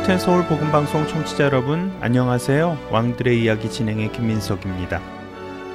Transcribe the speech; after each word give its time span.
할텐 0.00 0.18
서울 0.18 0.46
복음 0.46 0.72
방송 0.72 1.06
청취자 1.06 1.44
여러분 1.44 1.92
안녕하세요. 2.00 2.88
왕들의 2.90 3.42
이야기 3.42 3.68
진행의 3.68 4.12
김민석입니다. 4.12 4.98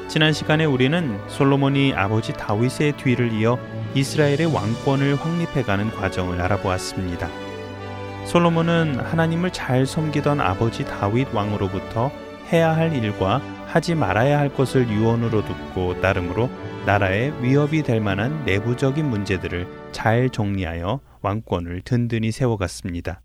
지난 0.07 0.34
시간에 0.34 0.65
우리는 0.65 1.20
솔로몬이 1.27 1.93
아버지 1.93 2.34
다윗의 2.34 2.93
뒤를 2.98 3.31
이어 3.34 3.59
이스라엘의 3.93 4.51
왕권을 4.51 5.15
확립해가는 5.15 5.91
과정을 5.91 6.41
알아보았습니다. 6.41 7.29
솔로몬은 8.26 8.99
하나님을 8.99 9.51
잘 9.51 9.85
섬기던 9.85 10.41
아버지 10.41 10.85
다윗 10.85 11.31
왕으로부터 11.31 12.12
해야 12.51 12.76
할 12.76 12.93
일과 12.96 13.41
하지 13.68 13.93
말아야 13.93 14.40
할 14.40 14.51
것을 14.51 14.90
유언으로 14.90 15.46
듣고 15.46 15.93
나름으로 16.01 16.49
나라에 16.87 17.31
위협이 17.41 17.84
될 17.84 18.01
만한 18.01 18.43
내부적인 18.46 19.07
문제들을 19.07 19.68
잘 19.91 20.31
정리하여 20.31 20.99
왕권을 21.21 21.84
든든히 21.84 22.31
세워갔습니다. 22.31 23.21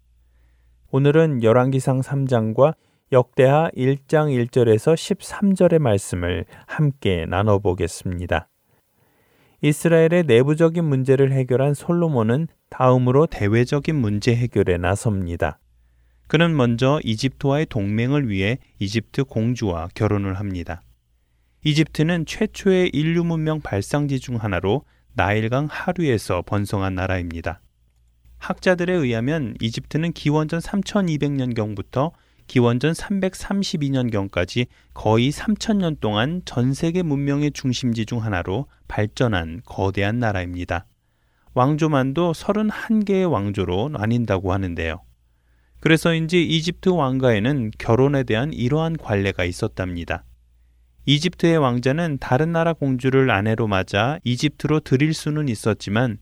오늘은 0.93 1.45
열왕기상 1.45 2.01
3장과 2.01 2.75
역대하 3.13 3.71
1장 3.77 4.27
1절에서 4.49 4.95
13절의 4.95 5.79
말씀을 5.79 6.47
함께 6.67 7.27
나눠 7.29 7.61
보겠습니다. 7.61 8.49
이스라엘의 9.63 10.25
내부적인 10.27 10.85
문제를 10.85 11.31
해결한 11.31 11.75
솔로몬은 11.75 12.49
다음으로 12.71 13.27
대외적인 13.27 13.95
문제 13.95 14.35
해결에 14.35 14.79
나섭니다. 14.79 15.61
그는 16.27 16.57
먼저 16.57 16.99
이집트와의 17.05 17.67
동맹을 17.67 18.29
위해 18.29 18.59
이집트 18.81 19.25
공주와 19.25 19.91
결혼을 19.95 20.41
합니다. 20.41 20.83
이집트는 21.63 22.27
최초의 22.27 22.91
인류 22.93 23.23
문명 23.23 23.61
발상지 23.61 24.19
중 24.19 24.37
하나로 24.37 24.83
나일강 25.13 25.69
하류에서 25.71 26.43
번성한 26.45 26.97
나라입니다. 26.97 27.61
학자들에 28.41 28.93
의하면 28.93 29.55
이집트는 29.61 30.13
기원전 30.13 30.61
3200년경부터 30.61 32.13
기원전 32.47 32.93
332년경까지 32.93 34.67
거의 34.93 35.31
3000년 35.31 36.01
동안 36.01 36.43
전 36.45 36.75
세계 36.75 37.03
문명의 37.03 37.53
중심지 37.53 38.05
중 38.05 38.25
하나로 38.25 38.67
발전한 38.89 39.61
거대한 39.65 40.19
나라입니다. 40.19 40.87
왕조만도 41.55 42.33
31개의 42.33 43.31
왕조로 43.31 43.91
나뉜다고 43.91 44.53
하는데요. 44.53 45.01
그래서인지 45.79 46.45
이집트 46.45 46.89
왕가에는 46.89 47.71
결혼에 47.79 48.25
대한 48.25 48.53
이러한 48.53 48.97
관례가 48.97 49.45
있었답니다. 49.45 50.25
이집트의 51.07 51.57
왕자는 51.59 52.19
다른 52.21 52.53
나라 52.53 52.73
공주를 52.73 53.31
아내로 53.31 53.67
맞아 53.67 54.19
이집트로 54.25 54.81
들일 54.81 55.15
수는 55.15 55.49
있었지만 55.49 56.19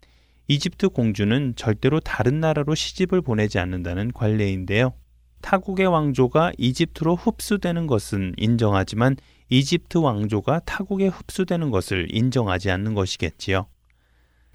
이집트 0.51 0.89
공주는 0.89 1.55
절대로 1.57 2.01
다른 2.01 2.41
나라로 2.41 2.75
시집을 2.75 3.21
보내지 3.21 3.59
않는다는 3.59 4.13
관례인데요. 4.13 4.95
타국의 5.43 5.87
왕조가 5.87 6.53
이집트로 6.57 7.17
흡수되는 7.17 7.87
것은 7.87 8.33
인정하지만 8.39 9.17
이집트 9.51 9.99
왕조가 9.99 10.61
타국에 10.61 11.09
흡수되는 11.09 11.71
것을 11.71 12.09
인정하지 12.11 12.71
않는 12.71 12.95
것이겠지요. 12.95 13.67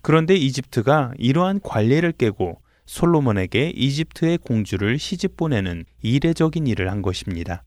그런데 0.01 0.35
이집트가 0.35 1.13
이러한 1.19 1.61
관례를 1.61 2.11
깨고 2.11 2.59
솔로몬에게 2.87 3.69
이집트의 3.75 4.39
공주를 4.39 4.97
시집 4.97 5.37
보내는 5.37 5.85
이례적인 6.01 6.65
일을 6.67 6.89
한 6.91 7.03
것입니다. 7.03 7.63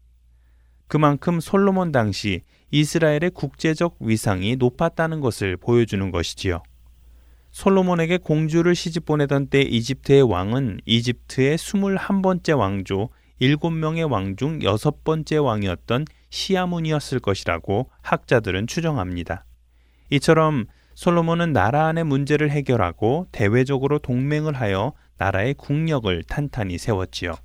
그만큼 0.88 1.38
솔로몬 1.40 1.92
당시 1.92 2.42
이스라엘의 2.72 3.30
국제적 3.34 3.96
위상이 4.00 4.56
높았다는 4.56 5.20
것을 5.20 5.56
보여주는 5.56 6.10
것이지요. 6.10 6.62
솔로몬에게 7.56 8.18
공주를 8.18 8.74
시집 8.74 9.06
보내던 9.06 9.46
때 9.46 9.62
이집트의 9.62 10.20
왕은 10.30 10.80
이집트의 10.84 11.56
21번째 11.56 12.58
왕조 12.58 13.08
7명의 13.40 14.10
왕중 14.10 14.62
여섯 14.62 15.02
번째 15.04 15.38
왕이었던 15.38 16.04
시아문이었을 16.28 17.18
것이라고 17.20 17.90
학자들은 18.02 18.66
추정합니다. 18.66 19.46
이처럼 20.10 20.66
솔로몬은 20.96 21.54
나라 21.54 21.86
안의 21.86 22.04
문제를 22.04 22.50
해결하고 22.50 23.28
대외적으로 23.32 24.00
동맹을 24.00 24.52
하여 24.52 24.92
나라의 25.16 25.54
국력을 25.54 26.22
탄탄히 26.24 26.76
세웠지요. 26.76 27.36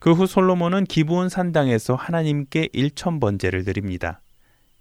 그 0.00 0.12
후 0.12 0.26
솔로몬은 0.26 0.86
기브온 0.86 1.28
산당에서 1.28 1.94
하나님께 1.94 2.70
일천 2.72 3.20
번제를 3.20 3.62
드립니다. 3.62 4.22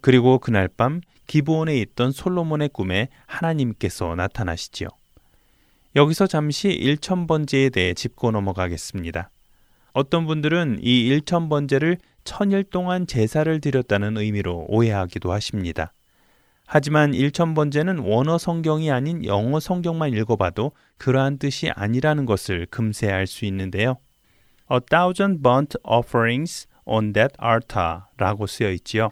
그리고 0.02 0.40
그날 0.40 0.68
밤 0.68 1.02
기브온에 1.30 1.78
있던 1.78 2.12
솔로몬의 2.12 2.70
꿈에 2.70 3.08
하나님께서 3.28 4.16
나타나시지요. 4.16 4.90
여기서 5.96 6.26
잠시 6.26 6.70
1천번제에 6.70 7.72
대해 7.72 7.94
짚고 7.94 8.32
넘어가겠습니다. 8.32 9.30
어떤 9.94 10.26
분들은 10.26 10.80
이 10.82 11.10
1천번제를 11.22 12.00
천일 12.24 12.64
동안 12.64 13.06
제사를 13.06 13.62
드렸다는 13.62 14.18
의미로 14.18 14.66
오해하기도 14.70 15.32
하십니다. 15.32 15.94
하지만 16.66 17.12
1천번제는 17.12 18.08
원어 18.08 18.40
성경이 18.40 18.92
아닌 18.92 19.24
영어 19.24 19.60
성경만 19.60 20.14
읽어봐도 20.14 20.72
그러한 20.98 21.38
뜻이 21.38 21.70
아니라는 21.70 22.26
것을 22.26 22.66
금세 22.72 23.08
알 23.12 23.28
수 23.28 23.46
있는데요. 23.46 23.98
A 24.72 24.80
thousand 24.90 25.44
burnt 25.44 25.78
offerings 25.84 26.68
on 26.86 27.14
that 27.14 27.36
altar 27.44 28.02
라고 28.18 28.48
쓰여 28.48 28.72
있지요. 28.72 29.12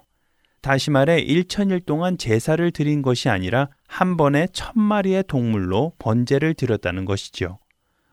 다시 0.67 0.91
말해 0.91 1.23
1천일 1.25 1.85
동안 1.85 2.17
제사를 2.17 2.71
드린 2.71 3.01
것이 3.01 3.29
아니라 3.29 3.69
한 3.87 4.17
번에 4.17 4.47
천 4.51 4.77
마리의 4.77 5.23
동물로 5.29 5.93
번제를 5.97 6.55
드렸다는 6.55 7.05
것이지요. 7.05 7.59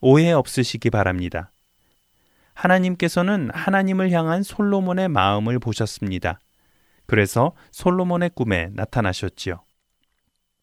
오해 0.01 0.31
없으시기 0.31 0.91
바랍니다. 0.91 1.51
하나님께서는 2.55 3.51
하나님을 3.53 4.13
향한 4.13 4.45
솔로몬의 4.45 5.09
마음을 5.09 5.59
보셨습니다. 5.59 6.39
그래서 7.07 7.57
솔로몬의 7.73 8.31
꿈에 8.37 8.71
나타나셨지요. 8.73 9.65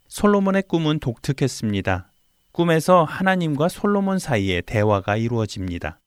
솔로몬의 0.07 0.63
꿈은 0.69 0.99
독특했습니다. 0.99 2.13
꿈에서 2.53 3.03
하나님과 3.03 3.67
솔로몬 3.67 4.17
사이에 4.17 4.61
대화가 4.61 5.17
이루어집니다. 5.17 5.99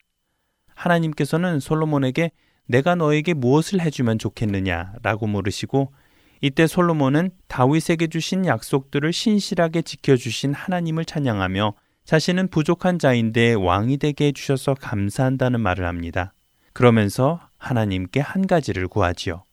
하나님께서는 0.74 1.60
솔로몬에게 1.60 2.30
내가 2.66 2.94
너에게 2.94 3.34
무엇을 3.34 3.80
해주면 3.80 4.18
좋겠느냐 4.18 4.94
라고 5.02 5.26
물으시고 5.26 5.92
이때 6.40 6.66
솔로몬은 6.66 7.30
다윗에게 7.48 8.08
주신 8.08 8.46
약속들을 8.46 9.12
신실하게 9.12 9.82
지켜주신 9.82 10.54
하나님을 10.54 11.04
찬양하며 11.04 11.74
자신은 12.04 12.48
부족한 12.48 12.98
자인데 12.98 13.54
왕이 13.54 13.96
되게 13.96 14.26
해주셔서 14.26 14.74
감사한다는 14.74 15.60
말을 15.60 15.86
합니다. 15.86 16.34
그러면서 16.74 17.40
하나님께 17.56 18.20
한 18.20 18.46
가지를 18.46 18.88
구하지요. 18.88 19.44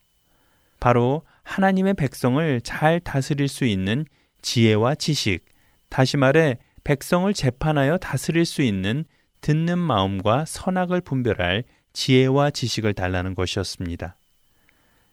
바로 0.79 1.23
하나님의 1.43 1.93
백성을 1.93 2.61
잘 2.61 2.99
다스릴 2.99 3.47
수 3.47 3.65
있는 3.65 4.05
지혜와 4.41 4.95
지식, 4.95 5.45
다시 5.89 6.17
말해 6.17 6.57
백성을 6.83 7.31
재판하여 7.33 7.97
다스릴 7.97 8.45
수 8.45 8.61
있는 8.61 9.05
듣는 9.41 9.77
마음과 9.77 10.45
선악을 10.45 11.01
분별할 11.01 11.63
지혜와 11.93 12.51
지식을 12.51 12.93
달라는 12.93 13.35
것이었습니다. 13.35 14.15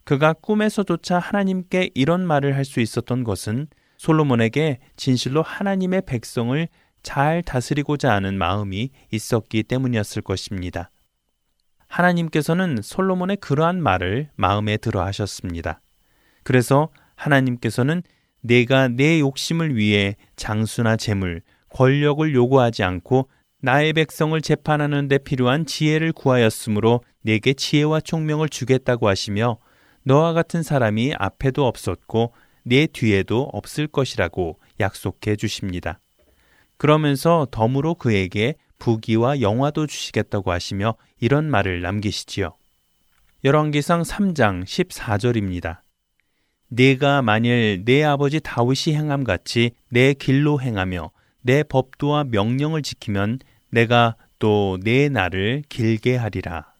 그가 0.05 0.33
꿈에서조차 0.33 1.19
하나님께 1.19 1.91
이런 1.95 2.27
말을 2.27 2.57
할 2.57 2.65
수 2.65 2.81
있었던 2.81 3.25
것은 3.25 3.67
솔로몬에게 3.99 4.79
진실로 4.97 5.43
하나님의 5.43 6.03
백성을 6.07 6.69
잘 7.03 7.43
다스리고자 7.43 8.13
하는 8.13 8.39
마음이 8.39 8.91
있었기 9.11 9.65
때문이었을 9.65 10.23
것입니다. 10.23 10.91
하나님께서는 11.89 12.81
솔로몬의 12.83 13.39
그러한 13.39 13.83
말을 13.83 14.31
마음에 14.37 14.77
들어 14.77 15.05
하셨습니다. 15.05 15.81
그래서 16.43 16.91
하나님께서는 17.17 18.03
내가 18.41 18.89
내 18.89 19.21
욕심을 19.21 19.77
위해 19.77 20.17
장수나 20.37 20.97
재물, 20.97 21.43
권력을 21.71 22.35
요구하지 22.35 22.83
않고 22.85 23.29
나의 23.61 23.93
백성을 23.93 24.41
재판하는 24.41 25.09
데 25.09 25.19
필요한 25.19 25.67
지혜를 25.67 26.13
구하였으므로 26.13 27.03
내게 27.23 27.53
지혜와 27.53 28.01
총명을 28.01 28.49
주겠다고 28.49 29.09
하시며 29.09 29.59
너와 30.05 30.33
같은 30.33 30.63
사람이 30.63 31.15
앞에도 31.19 31.67
없었고 31.67 32.33
내 32.63 32.87
뒤에도 32.87 33.51
없을 33.53 33.89
것이라고 33.89 34.61
약속해 34.79 35.35
주십니다. 35.35 35.99
그러면서 36.77 37.49
덤으로 37.51 37.97
그에게 37.97 38.55
부귀와 38.79 39.41
영화도 39.41 39.89
주시겠다고 39.89 40.53
하시며 40.53 40.95
이런 41.19 41.51
말을 41.51 41.83
남기시지요. 41.83 42.55
열왕기상 43.43 44.03
3장 44.03 44.65
14절입니다. 44.65 45.81
내가 46.69 47.23
만일 47.23 47.83
내 47.85 48.05
아버지 48.05 48.39
다윗이 48.41 48.95
행함 48.95 49.25
같이 49.25 49.73
내 49.89 50.15
길로 50.15 50.61
행하며 50.61 51.11
내 51.49 51.63
법도와 51.63 52.25
명령을 52.25 52.83
지키면 52.83 53.39
내가 53.71 54.17
또 54.39 54.77
내 54.85 55.09
날을 55.09 55.63
길게 55.71 56.15
하리라. 56.15 56.75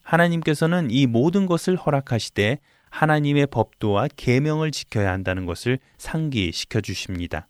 하나님께서는 0.00 0.90
이 0.90 1.06
모든 1.06 1.44
것을 1.44 1.76
허락하시되 1.76 2.60
하나님의 2.88 3.48
법도와 3.48 4.08
계명을 4.16 4.70
지켜야 4.70 5.12
한다는 5.12 5.44
것을 5.44 5.78
상기시켜 5.98 6.80
주십니다. 6.80 7.46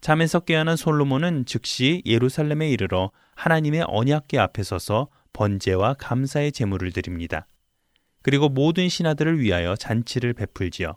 잠에서 0.00 0.38
깨어난 0.38 0.76
솔로몬은 0.76 1.46
즉시 1.46 2.00
예루살렘에 2.06 2.70
이르러 2.70 3.10
하나님의 3.34 3.86
언약궤 3.88 4.38
앞에 4.38 4.62
서서 4.62 5.08
번제와 5.32 5.94
감사의 5.94 6.52
제물을 6.52 6.92
드립니다. 6.92 7.48
그리고 8.22 8.48
모든 8.48 8.88
신하들을 8.88 9.40
위하여 9.40 9.74
잔치를 9.74 10.34
베풀지요. 10.34 10.96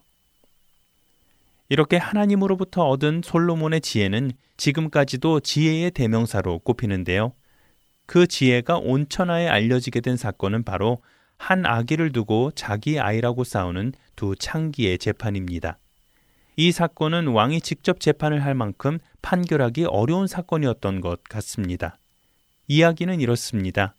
이렇게 1.72 1.96
하나님으로부터 1.96 2.86
얻은 2.90 3.22
솔로몬의 3.24 3.80
지혜는 3.80 4.34
지금까지도 4.58 5.40
지혜의 5.40 5.92
대명사로 5.92 6.60
꼽히는데요. 6.60 7.32
그 8.06 8.28
지혜가 8.28 8.80
온 8.80 9.08
천하에 9.08 9.48
알려지게 9.48 10.02
된 10.02 10.18
사건은 10.18 10.64
바로 10.64 11.02
한 11.38 11.66
아기를 11.66 12.12
두고 12.12 12.52
자기 12.56 13.00
아이라고 13.00 13.46
싸우는 13.46 13.94
두 14.18 14.36
창기의 14.36 14.98
재판입니다. 14.98 15.78
이 16.58 16.74
사건은 16.74 17.28
왕이 17.28 17.62
직접 17.62 18.02
재판을 18.02 18.44
할 18.44 18.54
만큼 18.54 19.00
판결하기 19.22 19.86
어려운 19.86 20.28
사건이었던 20.28 21.00
것 21.00 21.24
같습니다. 21.24 21.98
이야기는 22.68 23.22
이렇습니다. 23.22 23.96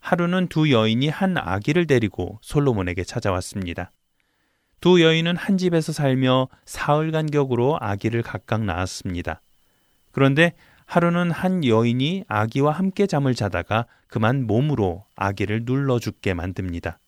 하루는 0.00 0.48
두 0.48 0.72
여인이 0.72 1.08
한 1.08 1.38
아기를 1.38 1.86
데리고 1.86 2.40
솔로몬에게 2.42 3.04
찾아왔습니다. 3.04 3.92
두 4.80 5.02
여인은 5.02 5.36
한 5.36 5.58
집에서 5.58 5.92
살며 5.92 6.48
사흘 6.64 7.10
간격으로 7.10 7.78
아기를 7.80 8.22
각각 8.22 8.64
낳았습니다. 8.64 9.40
그런데 10.12 10.52
하루는 10.84 11.30
한 11.30 11.64
여인이 11.64 12.24
아기와 12.28 12.72
함께 12.72 13.06
잠을 13.06 13.34
자다가 13.34 13.86
그만 14.08 14.46
몸으로 14.46 15.04
아기를 15.16 15.64
눌러 15.64 15.98
죽게 15.98 16.34
만듭니다. 16.34 16.98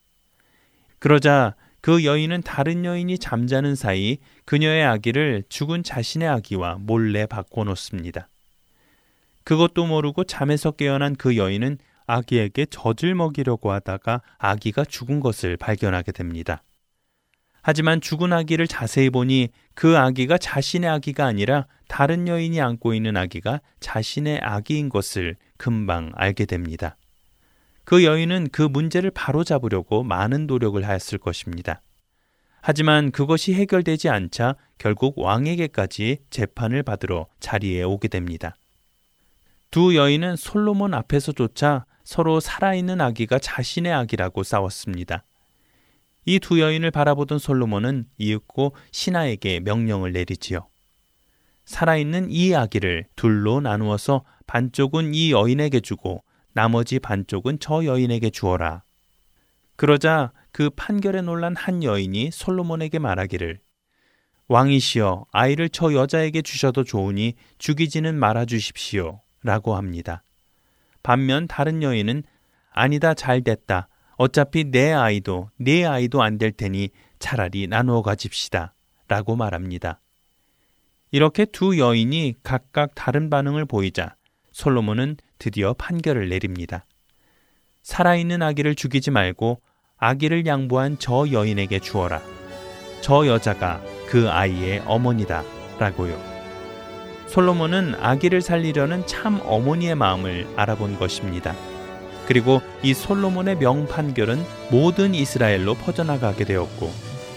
그러자 0.98 1.54
그 1.80 2.04
여인은 2.04 2.42
다른 2.42 2.84
여인이 2.84 3.18
잠자는 3.18 3.76
사이 3.76 4.18
그녀의 4.44 4.84
아기를 4.84 5.44
죽은 5.48 5.84
자신의 5.84 6.28
아기와 6.28 6.78
몰래 6.80 7.26
바꿔놓습니다. 7.26 8.28
그것도 9.44 9.86
모르고 9.86 10.24
잠에서 10.24 10.72
깨어난 10.72 11.14
그 11.14 11.36
여인은 11.36 11.78
아기에게 12.06 12.66
젖을 12.66 13.14
먹이려고 13.14 13.70
하다가 13.70 14.22
아기가 14.38 14.84
죽은 14.84 15.20
것을 15.20 15.56
발견하게 15.56 16.12
됩니다. 16.12 16.62
하지만 17.62 18.00
죽은 18.00 18.32
아기를 18.32 18.66
자세히 18.66 19.10
보니 19.10 19.50
그 19.74 19.98
아기가 19.98 20.38
자신의 20.38 20.88
아기가 20.88 21.26
아니라 21.26 21.66
다른 21.88 22.28
여인이 22.28 22.60
안고 22.60 22.94
있는 22.94 23.16
아기가 23.16 23.60
자신의 23.80 24.40
아기인 24.42 24.88
것을 24.88 25.36
금방 25.56 26.12
알게 26.14 26.46
됩니다. 26.46 26.96
그 27.84 28.04
여인은 28.04 28.48
그 28.52 28.62
문제를 28.62 29.10
바로잡으려고 29.10 30.02
많은 30.02 30.46
노력을 30.46 30.82
하였을 30.86 31.18
것입니다. 31.18 31.80
하지만 32.60 33.10
그것이 33.10 33.54
해결되지 33.54 34.08
않자 34.10 34.56
결국 34.76 35.18
왕에게까지 35.18 36.18
재판을 36.28 36.82
받으러 36.82 37.26
자리에 37.40 37.82
오게 37.82 38.08
됩니다. 38.08 38.56
두 39.70 39.96
여인은 39.96 40.36
솔로몬 40.36 40.94
앞에서조차 40.94 41.86
서로 42.04 42.40
살아있는 42.40 43.00
아기가 43.00 43.38
자신의 43.38 43.92
아기라고 43.92 44.42
싸웠습니다. 44.42 45.24
이 46.28 46.38
두 46.40 46.60
여인을 46.60 46.90
바라보던 46.90 47.38
솔로몬은 47.38 48.04
이윽고 48.18 48.74
신하에게 48.92 49.60
명령을 49.60 50.12
내리지요. 50.12 50.68
살아있는 51.64 52.30
이 52.30 52.54
아기를 52.54 53.06
둘로 53.16 53.62
나누어서 53.62 54.24
반쪽은 54.46 55.14
이 55.14 55.32
여인에게 55.32 55.80
주고 55.80 56.22
나머지 56.52 56.98
반쪽은 56.98 57.60
저 57.60 57.82
여인에게 57.82 58.28
주어라. 58.28 58.82
그러자 59.76 60.32
그 60.52 60.68
판결에 60.68 61.22
놀란 61.22 61.56
한 61.56 61.82
여인이 61.82 62.30
솔로몬에게 62.30 62.98
말하기를 62.98 63.60
왕이시여 64.48 65.24
아이를 65.32 65.70
저 65.70 65.94
여자에게 65.94 66.42
주셔도 66.42 66.84
좋으니 66.84 67.36
죽이지는 67.56 68.14
말아 68.18 68.44
주십시오. 68.44 69.22
라고 69.42 69.76
합니다. 69.76 70.22
반면 71.02 71.46
다른 71.46 71.82
여인은 71.82 72.22
아니다 72.70 73.14
잘 73.14 73.40
됐다. 73.40 73.88
어차피 74.18 74.64
내 74.64 74.92
아이도 74.92 75.48
내 75.56 75.84
아이도 75.84 76.22
안 76.22 76.38
될 76.38 76.50
테니 76.52 76.90
차라리 77.20 77.66
나누어 77.68 78.02
가집시다. 78.02 78.74
라고 79.06 79.36
말합니다. 79.36 80.00
이렇게 81.12 81.44
두 81.46 81.78
여인이 81.78 82.34
각각 82.42 82.94
다른 82.94 83.30
반응을 83.30 83.64
보이자 83.64 84.16
솔로몬은 84.52 85.16
드디어 85.38 85.72
판결을 85.72 86.28
내립니다. 86.28 86.84
살아있는 87.82 88.42
아기를 88.42 88.74
죽이지 88.74 89.10
말고 89.12 89.62
아기를 89.96 90.46
양보한 90.46 90.98
저 90.98 91.26
여인에게 91.30 91.78
주어라. 91.78 92.20
저 93.00 93.26
여자가 93.26 93.80
그 94.08 94.28
아이의 94.28 94.82
어머니다. 94.84 95.42
라고요. 95.78 96.20
솔로몬은 97.28 97.94
아기를 97.94 98.42
살리려는 98.42 99.06
참 99.06 99.40
어머니의 99.44 99.94
마음을 99.94 100.46
알아본 100.56 100.98
것입니다. 100.98 101.54
그리고 102.28 102.60
이 102.82 102.92
솔로몬의 102.92 103.56
명판결은 103.56 104.44
모든 104.70 105.14
이스라엘로 105.14 105.76
퍼져나가게 105.76 106.44
되었고, 106.44 106.92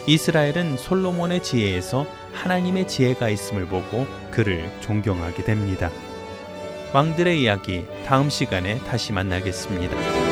이스라엘은 0.06 0.76
솔로몬의 0.76 1.44
지혜에서 1.44 2.06
하나님의 2.34 2.90
지혜가 2.90 3.30
있음을 3.30 3.68
보고 3.68 4.06
그를 4.32 4.70
존경하게 4.82 5.46
됩니다. 5.46 5.90
왕들의 6.94 7.42
이야기 7.42 7.86
다음 8.06 8.30
시간에 8.30 8.80
다시 8.80 9.14
만나겠습니다. 9.14 10.31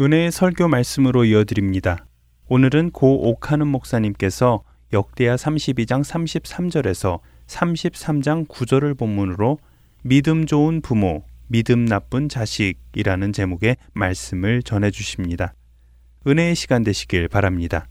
은혜의 0.00 0.30
설교 0.30 0.68
말씀으로 0.68 1.24
이어드립니다. 1.24 2.06
오늘은 2.46 2.92
고 2.92 3.30
옥하는 3.30 3.66
목사님께서 3.66 4.62
역대하 4.92 5.34
32장 5.34 6.04
33절에서 6.04 7.18
33장 7.48 8.46
9절을 8.46 8.96
본문으로 8.96 9.58
믿음 10.04 10.46
좋은 10.46 10.82
부모, 10.82 11.24
믿음 11.48 11.84
나쁜 11.84 12.28
자식이라는 12.28 13.32
제목의 13.32 13.76
말씀을 13.92 14.62
전해 14.62 14.92
주십니다. 14.92 15.52
은혜의 16.28 16.54
시간 16.54 16.84
되시길 16.84 17.26
바랍니다. 17.26 17.88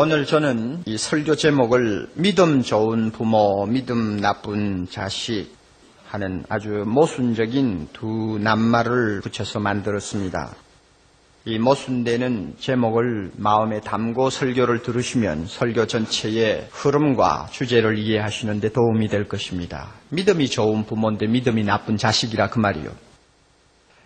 오늘 0.00 0.26
저는 0.26 0.84
이 0.86 0.96
설교 0.96 1.34
제목을 1.34 2.10
믿음 2.14 2.62
좋은 2.62 3.10
부모, 3.10 3.66
믿음 3.66 4.20
나쁜 4.20 4.86
자식 4.88 5.52
하는 6.06 6.44
아주 6.48 6.84
모순적인 6.86 7.88
두 7.92 8.38
낱말을 8.40 9.22
붙여서 9.22 9.58
만들었습니다. 9.58 10.54
이 11.46 11.58
모순되는 11.58 12.54
제목을 12.60 13.32
마음에 13.38 13.80
담고 13.80 14.30
설교를 14.30 14.84
들으시면 14.84 15.46
설교 15.48 15.88
전체의 15.88 16.68
흐름과 16.70 17.48
주제를 17.50 17.98
이해하시는 17.98 18.60
데 18.60 18.68
도움이 18.68 19.08
될 19.08 19.26
것입니다. 19.26 19.88
믿음이 20.10 20.48
좋은 20.48 20.86
부모인데 20.86 21.26
믿음이 21.26 21.64
나쁜 21.64 21.96
자식이라 21.96 22.50
그 22.50 22.60
말이요. 22.60 22.92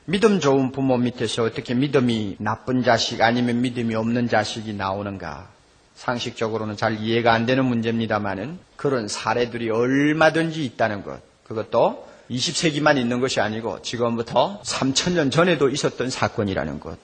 믿음 0.06 0.40
좋은 0.40 0.72
부모 0.72 0.96
밑에서 0.96 1.42
어떻게 1.42 1.74
믿음이 1.74 2.36
나쁜 2.38 2.82
자식 2.82 3.20
아니면 3.20 3.60
믿음이 3.60 3.94
없는 3.94 4.28
자식이 4.28 4.72
나오는가? 4.72 5.50
상식적으로는 5.94 6.76
잘 6.76 6.98
이해가 6.98 7.32
안 7.32 7.46
되는 7.46 7.64
문제입니다만은 7.64 8.58
그런 8.76 9.08
사례들이 9.08 9.70
얼마든지 9.70 10.64
있다는 10.64 11.02
것. 11.04 11.20
그것도 11.44 12.08
20세기만 12.30 12.96
있는 12.98 13.20
것이 13.20 13.40
아니고 13.40 13.82
지금부터 13.82 14.60
3천년 14.64 15.30
전에도 15.30 15.68
있었던 15.68 16.10
사건이라는 16.10 16.80
것. 16.80 16.98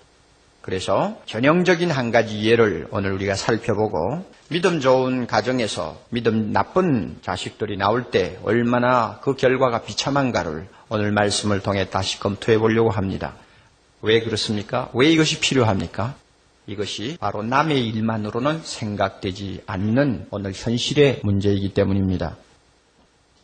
그래서 0.62 1.18
전형적인 1.24 1.90
한 1.90 2.10
가지 2.10 2.44
예를 2.44 2.88
오늘 2.90 3.12
우리가 3.12 3.36
살펴보고 3.36 4.24
믿음 4.48 4.80
좋은 4.80 5.26
가정에서 5.26 5.98
믿음 6.10 6.52
나쁜 6.52 7.16
자식들이 7.22 7.78
나올 7.78 8.10
때 8.10 8.38
얼마나 8.42 9.18
그 9.22 9.34
결과가 9.34 9.82
비참한가를 9.82 10.68
오늘 10.90 11.12
말씀을 11.12 11.60
통해 11.60 11.88
다시 11.88 12.20
검토해 12.20 12.58
보려고 12.58 12.90
합니다. 12.90 13.34
왜 14.02 14.20
그렇습니까? 14.20 14.90
왜 14.92 15.10
이것이 15.10 15.40
필요합니까? 15.40 16.14
이것이 16.68 17.16
바로 17.18 17.42
남의 17.42 17.88
일만으로는 17.88 18.60
생각되지 18.62 19.62
않는 19.66 20.26
오늘 20.30 20.52
현실의 20.54 21.20
문제이기 21.24 21.72
때문입니다. 21.72 22.36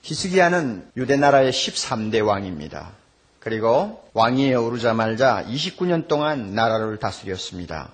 히스기야는 0.02 0.90
유대 0.98 1.16
나라의 1.16 1.50
13대 1.50 2.24
왕입니다. 2.24 2.92
그리고 3.40 4.04
왕위에 4.12 4.54
오르자말자 4.54 5.46
29년 5.48 6.06
동안 6.06 6.54
나라를 6.54 6.98
다스렸습니다. 6.98 7.90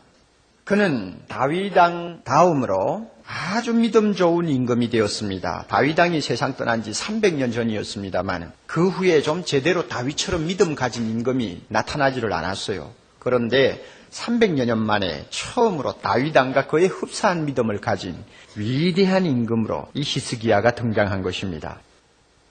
그는 0.64 1.16
다윗당 1.28 2.22
다음으로 2.24 3.08
아주 3.24 3.72
믿음 3.72 4.14
좋은 4.14 4.48
임금이 4.48 4.90
되었습니다. 4.90 5.66
다윗당이 5.68 6.20
세상 6.20 6.56
떠난 6.56 6.82
지 6.82 6.90
300년 6.90 7.52
전이었습니다만 7.52 8.52
그 8.66 8.88
후에 8.88 9.22
좀 9.22 9.44
제대로 9.44 9.86
다윗처럼 9.86 10.48
믿음 10.48 10.74
가진 10.74 11.08
임금이 11.08 11.62
나타나지를 11.68 12.32
않았어요. 12.32 12.90
그런데 13.20 13.84
300여 14.10 14.66
년 14.66 14.78
만에 14.78 15.26
처음으로 15.30 16.00
다윗왕과 16.00 16.66
그의 16.66 16.88
흡사한 16.88 17.44
믿음을 17.44 17.80
가진 17.80 18.16
위대한 18.56 19.26
임금으로 19.26 19.88
이 19.94 20.00
히스기야가 20.00 20.74
등장한 20.74 21.22
것입니다. 21.22 21.80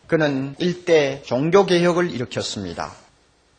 그는 0.08 0.56
일대 0.58 1.22
종교개혁을 1.24 2.12
일으켰습니다. 2.12 2.92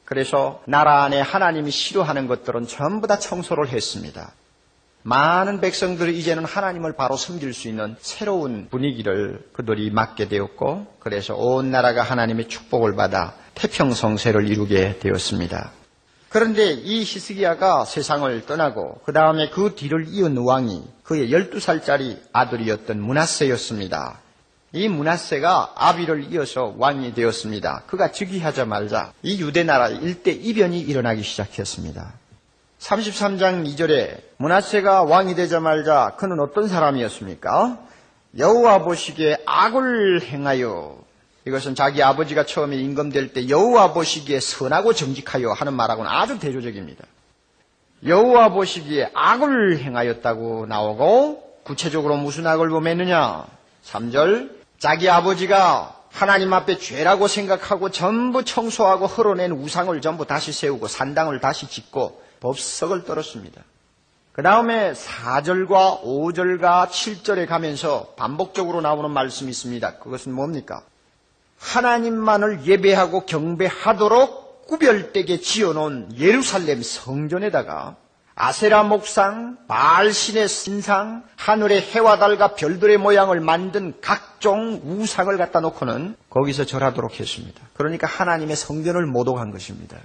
그래서 0.04 0.60
나라 0.66 1.04
안에 1.04 1.20
하나님이 1.20 1.70
싫어하는 1.70 2.26
것들은 2.26 2.66
전부 2.66 3.06
다 3.06 3.18
청소를 3.18 3.68
했습니다. 3.68 4.32
많은 5.02 5.60
백성들이 5.60 6.18
이제는 6.18 6.44
하나님을 6.44 6.94
바로 6.94 7.16
섬길 7.16 7.54
수 7.54 7.68
있는 7.68 7.96
새로운 8.00 8.68
분위기를 8.70 9.48
그들이 9.52 9.90
맡게 9.90 10.28
되었고, 10.28 10.86
그래서 10.98 11.36
온 11.36 11.70
나라가 11.70 12.02
하나님의 12.02 12.48
축복을 12.48 12.96
받아 12.96 13.34
태평성세를 13.54 14.48
이루게 14.48 14.98
되었습니다. 14.98 15.72
그런데 16.30 16.70
이 16.72 17.00
히스기야가 17.00 17.84
세상을 17.84 18.46
떠나고 18.46 19.00
그 19.04 19.12
다음에 19.12 19.50
그 19.50 19.74
뒤를 19.74 20.06
이은 20.08 20.38
왕이 20.38 20.84
그의 21.02 21.28
12살짜리 21.32 22.20
아들이었던 22.32 23.00
문하세였습니다. 23.00 24.20
이 24.72 24.88
문하세가 24.88 25.72
아비를 25.74 26.32
이어서 26.32 26.72
왕이 26.78 27.14
되었습니다. 27.14 27.82
그가 27.88 28.12
즉위하자마자 28.12 29.12
이 29.24 29.42
유대 29.42 29.64
나라 29.64 29.88
일대 29.88 30.30
이변이 30.30 30.78
일어나기 30.80 31.24
시작했습니다. 31.24 32.12
33장 32.78 33.66
2절에 33.66 34.20
문하세가 34.36 35.02
왕이 35.02 35.34
되자마자 35.34 36.14
그는 36.16 36.38
어떤 36.38 36.68
사람이었습니까? 36.68 37.76
여호와 38.38 38.84
보시기에 38.84 39.38
악을 39.44 40.22
행하여 40.22 40.96
이것은 41.50 41.74
자기 41.74 42.00
아버지가 42.00 42.46
처음에 42.46 42.76
임금될 42.76 43.32
때 43.32 43.48
여호와 43.48 43.92
보시기에 43.92 44.38
선하고 44.38 44.92
정직하여 44.92 45.50
하는 45.50 45.74
말하고는 45.74 46.08
아주 46.08 46.38
대조적입니다. 46.38 47.04
여호와 48.06 48.50
보시기에 48.50 49.10
악을 49.12 49.78
행하였다고 49.78 50.66
나오고 50.66 51.60
구체적으로 51.64 52.16
무슨 52.16 52.46
악을 52.46 52.70
범했느냐? 52.70 53.46
3절 53.84 54.50
자기 54.78 55.10
아버지가 55.10 55.96
하나님 56.10 56.52
앞에 56.52 56.78
죄라고 56.78 57.26
생각하고 57.26 57.90
전부 57.90 58.44
청소하고 58.44 59.06
흘어낸 59.06 59.50
우상을 59.52 60.00
전부 60.00 60.26
다시 60.26 60.52
세우고 60.52 60.86
산당을 60.86 61.40
다시 61.40 61.68
짓고 61.68 62.22
법석을 62.40 63.04
떨었습니다. 63.04 63.62
그 64.32 64.42
다음에 64.42 64.92
4절과 64.92 66.02
5절과 66.02 66.88
7절에 66.88 67.46
가면서 67.48 68.14
반복적으로 68.16 68.80
나오는 68.80 69.10
말씀이 69.10 69.50
있습니다. 69.50 69.98
그것은 69.98 70.32
뭡니까? 70.32 70.82
하나님만을 71.60 72.66
예배하고 72.66 73.26
경배하도록 73.26 74.66
구별되게 74.66 75.40
지어놓은 75.40 76.18
예루살렘 76.18 76.82
성전에다가 76.82 77.96
아세라 78.34 78.84
목상, 78.84 79.58
바알신의 79.68 80.48
신상, 80.48 81.24
하늘의 81.36 81.82
해와 81.82 82.18
달과 82.18 82.54
별들의 82.54 82.96
모양을 82.96 83.40
만든 83.40 83.92
각종 84.00 84.80
우상을 84.82 85.36
갖다 85.36 85.60
놓고는 85.60 86.16
거기서 86.30 86.64
절하도록 86.64 87.20
했습니다. 87.20 87.60
그러니까 87.74 88.06
하나님의 88.06 88.56
성전을 88.56 89.04
모독한 89.04 89.50
것입니다. 89.50 89.98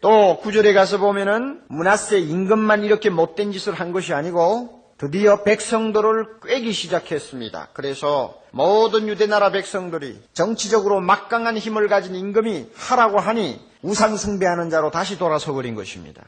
또 0.00 0.38
구절에 0.38 0.72
가서 0.72 0.98
보면은 0.98 1.60
문하세 1.68 2.18
임금만 2.20 2.84
이렇게 2.84 3.10
못된 3.10 3.52
짓을 3.52 3.74
한 3.74 3.92
것이 3.92 4.14
아니고 4.14 4.75
드디어 4.98 5.42
백성들을 5.42 6.40
꿰기 6.46 6.72
시작했습니다. 6.72 7.68
그래서 7.74 8.40
모든 8.50 9.08
유대나라 9.08 9.50
백성들이 9.50 10.18
정치적으로 10.32 11.00
막강한 11.00 11.58
힘을 11.58 11.88
가진 11.88 12.14
임금이 12.14 12.70
하라고 12.74 13.18
하니 13.18 13.60
우상 13.82 14.16
숭배하는 14.16 14.70
자로 14.70 14.90
다시 14.90 15.18
돌아서 15.18 15.52
버린 15.52 15.74
것입니다. 15.74 16.22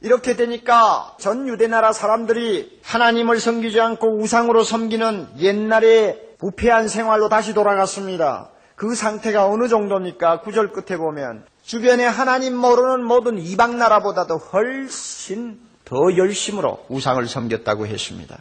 이렇게 0.00 0.36
되니까 0.36 1.16
전 1.18 1.48
유대나라 1.48 1.92
사람들이 1.92 2.80
하나님을 2.82 3.40
섬기지 3.40 3.80
않고 3.80 4.18
우상으로 4.18 4.64
섬기는 4.64 5.28
옛날의 5.38 6.36
부패한 6.38 6.88
생활로 6.88 7.28
다시 7.28 7.54
돌아갔습니다. 7.54 8.50
그 8.76 8.94
상태가 8.94 9.46
어느 9.46 9.66
정도입니까? 9.66 10.42
구절 10.42 10.72
끝에 10.72 10.98
보면 10.98 11.44
주변에 11.64 12.04
하나님 12.04 12.54
모르는 12.54 13.02
모든 13.02 13.38
이방 13.38 13.78
나라보다도 13.78 14.36
훨씬 14.36 15.58
더 15.88 16.14
열심으로 16.18 16.84
우상을 16.90 17.26
섬겼다고 17.26 17.86
했습니다. 17.86 18.38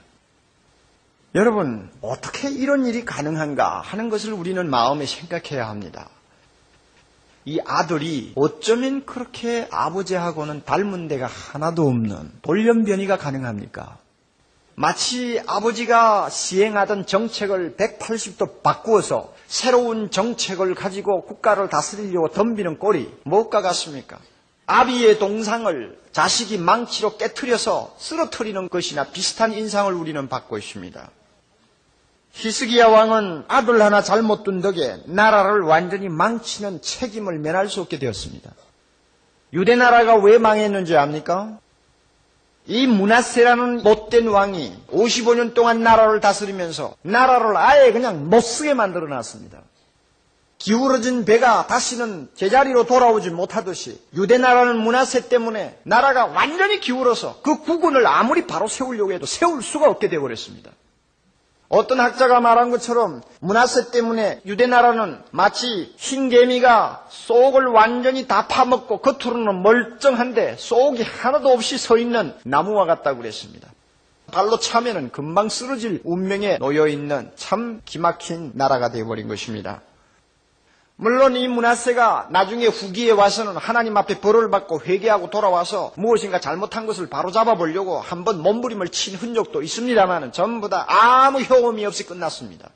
여러분, 1.34 1.90
어떻게 2.02 2.50
이런 2.50 2.86
일이 2.86 3.06
가능한가 3.06 3.80
하는 3.80 4.10
것을 4.10 4.34
우리는 4.34 4.70
마음에 4.70 5.06
생각해야 5.06 5.70
합니다. 5.70 6.10
이 7.46 7.62
아들이 7.66 8.34
어쩌면 8.36 9.06
그렇게 9.06 9.66
아버지하고는 9.72 10.64
닮은 10.66 11.08
데가 11.08 11.28
하나도 11.28 11.88
없는 11.88 12.34
돌연변이가 12.42 13.18
가능합니까? 13.18 13.98
마치 14.76 15.42
아버지가 15.48 16.30
시행하던 16.30 17.06
정책을 17.06 17.78
180도 17.78 18.62
바꾸어서 18.62 19.34
새로운 19.48 20.12
정책을 20.12 20.76
가지고 20.76 21.24
국가를 21.24 21.70
다스리려고 21.70 22.30
덤비는 22.30 22.78
꼴이 22.78 23.10
무엇과 23.24 23.62
같습니까? 23.62 24.20
아비의 24.68 25.18
동상을 25.18 25.98
자식이 26.12 26.58
망치로 26.58 27.18
깨뜨려서 27.18 27.96
쓰러뜨리는 27.98 28.70
것이나 28.70 29.06
비슷한 29.06 29.54
인상을 29.54 29.92
우리는 29.94 30.28
받고 30.28 30.58
있습니다. 30.58 31.10
히스기야 32.34 32.88
왕은 32.88 33.46
아들 33.48 33.82
하나 33.82 34.02
잘못 34.04 34.44
둔 34.44 34.62
덕에 34.62 34.98
나라를 35.06 35.62
완전히 35.62 36.10
망치는 36.10 36.82
책임을 36.82 37.40
면할 37.40 37.70
수 37.70 37.82
없게 37.82 37.98
되었습니다. 37.98 38.52
유대 39.54 39.76
나라가 39.76 40.16
왜 40.16 40.38
망했는지 40.38 40.96
압니까? 40.98 41.58
이 42.66 42.86
문하세라는 42.86 43.84
못된 43.84 44.28
왕이 44.28 44.76
55년 44.92 45.54
동안 45.54 45.82
나라를 45.82 46.20
다스리면서 46.20 46.96
나라를 47.02 47.56
아예 47.56 47.94
그냥 47.94 48.30
못쓰게 48.30 48.74
만들어 48.74 49.08
놨습니다. 49.08 49.62
기울어진 50.58 51.24
배가 51.26 51.68
다시는 51.68 52.30
제자리로 52.34 52.86
돌아오지 52.86 53.30
못하듯이 53.30 54.02
유대나라는 54.16 54.78
문화세 54.78 55.30
때문에 55.30 55.80
나라가 55.84 56.26
완전히 56.26 56.80
기울어서 56.80 57.40
그 57.44 57.60
국군을 57.62 58.06
아무리 58.08 58.48
바로 58.48 58.68
세우려고 58.68 59.14
해도 59.14 59.26
세울 59.26 59.62
수가 59.62 59.88
없게 59.90 60.10
되어버렸습니다. 60.10 60.72
어떤 61.70 62.00
학자가 62.00 62.40
말한 62.40 62.72
것처럼 62.72 63.22
문화세 63.42 63.92
때문에 63.92 64.40
유대나라는 64.46 65.22
마치 65.32 65.94
흰 65.98 66.30
개미가 66.30 67.08
속을 67.10 67.68
완전히 67.68 68.26
다 68.26 68.48
파먹고 68.48 69.00
겉으로는 69.00 69.62
멀쩡한데 69.64 70.56
속이 70.58 71.04
하나도 71.04 71.50
없이 71.50 71.78
서 71.78 71.98
있는 71.98 72.34
나무와 72.44 72.86
같다고 72.86 73.20
그랬습니다. 73.20 73.68
발로 74.32 74.60
차면은 74.60 75.12
금방 75.12 75.50
쓰러질 75.50 76.02
운명에 76.04 76.58
놓여 76.58 76.88
있는 76.88 77.32
참 77.36 77.82
기막힌 77.86 78.52
나라가 78.56 78.90
되어버린 78.90 79.28
것입니다. 79.28 79.82
물론 81.00 81.36
이 81.36 81.48
문하세가 81.48 82.30
나중에 82.32 82.66
후기에 82.66 83.12
와서는 83.12 83.56
하나님 83.56 83.96
앞에 83.98 84.20
벌을 84.20 84.50
받고 84.50 84.82
회개하고 84.82 85.30
돌아와서 85.30 85.92
무엇인가 85.96 86.40
잘못한 86.40 86.88
것을 86.88 87.08
바로잡아 87.08 87.54
보려고 87.54 88.00
한번 88.00 88.42
몸부림을 88.42 88.88
친 88.90 89.14
흔적도 89.16 89.62
있습니다만 89.62 90.32
전부 90.32 90.70
다 90.70 90.86
아무 90.88 91.40
효험이 91.42 91.86
없이 91.86 92.04
끝났습니다. 92.08 92.72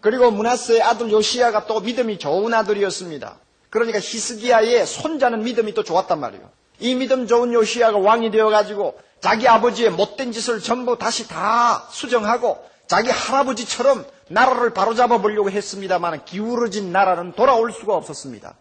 그리고 0.00 0.30
문하세의 0.30 0.80
아들 0.80 1.10
요시야가 1.10 1.66
또 1.66 1.80
믿음이 1.80 2.20
좋은 2.20 2.54
아들이었습니다. 2.54 3.36
그러니까 3.68 3.98
히스기야의 3.98 4.86
손자는 4.86 5.42
믿음이 5.42 5.74
또 5.74 5.82
좋았단 5.82 6.20
말이에요. 6.20 6.48
이 6.78 6.94
믿음 6.94 7.26
좋은 7.26 7.52
요시야가 7.52 7.98
왕이 7.98 8.30
되어가지고 8.30 8.96
자기 9.18 9.48
아버지의 9.48 9.90
못된 9.90 10.30
짓을 10.30 10.60
전부 10.60 10.96
다시 10.98 11.26
다 11.26 11.88
수정하고 11.90 12.64
자기 12.86 13.10
할아버지처럼 13.10 14.04
나라를 14.28 14.70
바로잡아 14.70 15.18
보려고 15.18 15.50
했습니다만 15.50 16.24
기울어진 16.24 16.92
나라는 16.92 17.32
돌아올 17.32 17.72
수가 17.72 17.94
없었습니다. 17.94 18.54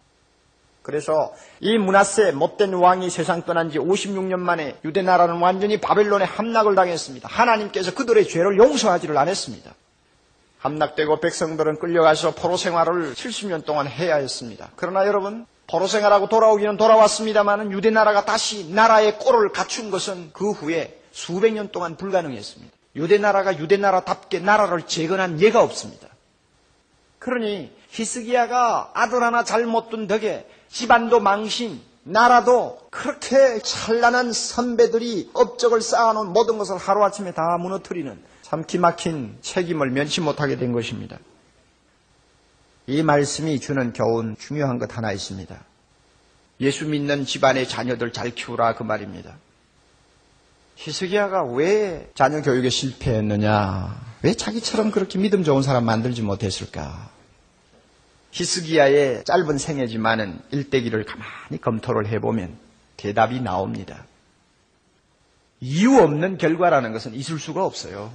그래서 0.81 1.33
이 1.59 1.79
문하세 1.79 2.31
못된 2.33 2.73
왕이 2.73 3.09
세상 3.09 3.41
떠난 3.41 3.71
지 3.71 3.79
56년 3.79 4.37
만에 4.37 4.77
유대 4.85 5.01
나라는 5.01 5.37
완전히 5.37 5.81
바벨론에 5.81 6.25
함락을 6.25 6.75
당했습니다. 6.75 7.27
하나님께서 7.27 7.95
그들의 7.95 8.27
죄를 8.27 8.57
용서하지를 8.57 9.17
않았습니다. 9.17 9.73
함락되고 10.59 11.19
백성들은 11.19 11.79
끌려가서 11.79 12.35
포로 12.35 12.55
생활을 12.57 13.13
70년 13.15 13.65
동안 13.65 13.87
해야 13.87 14.15
했습니다. 14.17 14.69
그러나 14.75 15.07
여러분 15.07 15.47
포로 15.67 15.87
생활하고 15.87 16.29
돌아오기는 16.29 16.77
돌아왔습니다만 16.77 17.71
유대 17.71 17.89
나라가 17.89 18.23
다시 18.25 18.69
나라의 18.71 19.17
꼴을 19.17 19.49
갖춘 19.49 19.89
것은 19.89 20.29
그 20.33 20.51
후에 20.51 20.99
수백 21.11 21.53
년 21.53 21.69
동안 21.71 21.95
불가능했습니다. 21.97 22.75
유대 22.95 23.17
나라가 23.17 23.57
유대 23.57 23.77
나라답게 23.77 24.39
나라를 24.39 24.83
재건한 24.83 25.41
예가 25.41 25.61
없습니다. 25.61 26.07
그러니 27.19 27.71
히스기야가 27.89 28.91
아들 28.93 29.23
하나 29.23 29.43
잘못 29.43 29.89
둔 29.89 30.07
덕에 30.07 30.47
집안도 30.69 31.19
망신, 31.19 31.81
나라도 32.03 32.79
그렇게 32.91 33.59
찬란한 33.59 34.31
선배들이 34.31 35.31
업적을 35.33 35.81
쌓아놓은 35.81 36.33
모든 36.33 36.57
것을 36.57 36.77
하루아침에 36.77 37.33
다 37.33 37.57
무너뜨리는 37.59 38.21
참 38.43 38.63
기막힌 38.63 39.37
책임을 39.41 39.89
면치 39.89 40.21
못하게 40.21 40.55
된 40.57 40.71
것입니다. 40.71 41.17
이 42.87 43.01
말씀이 43.01 43.59
주는 43.59 43.91
교훈 43.93 44.35
중요한 44.37 44.77
것 44.77 44.95
하나 44.95 45.11
있습니다. 45.11 45.59
예수 46.61 46.85
믿는 46.85 47.25
집안의 47.25 47.67
자녀들 47.67 48.13
잘 48.13 48.29
키우라 48.29 48.75
그 48.75 48.83
말입니다. 48.83 49.35
히스기야가 50.75 51.43
왜 51.45 52.09
자녀 52.15 52.41
교육에 52.41 52.69
실패했느냐? 52.69 54.15
왜 54.23 54.33
자기처럼 54.33 54.91
그렇게 54.91 55.17
믿음 55.17 55.43
좋은 55.43 55.61
사람 55.61 55.85
만들지 55.85 56.21
못했을까? 56.21 57.09
히스기야의 58.31 59.23
짧은 59.23 59.57
생애지만은 59.57 60.39
일대기를 60.51 61.05
가만히 61.05 61.61
검토를 61.61 62.07
해보면 62.07 62.57
대답이 62.97 63.39
나옵니다. 63.39 64.05
이유 65.61 65.97
없는 65.99 66.37
결과라는 66.37 66.91
것은 66.91 67.13
있을 67.13 67.39
수가 67.39 67.65
없어요. 67.65 68.11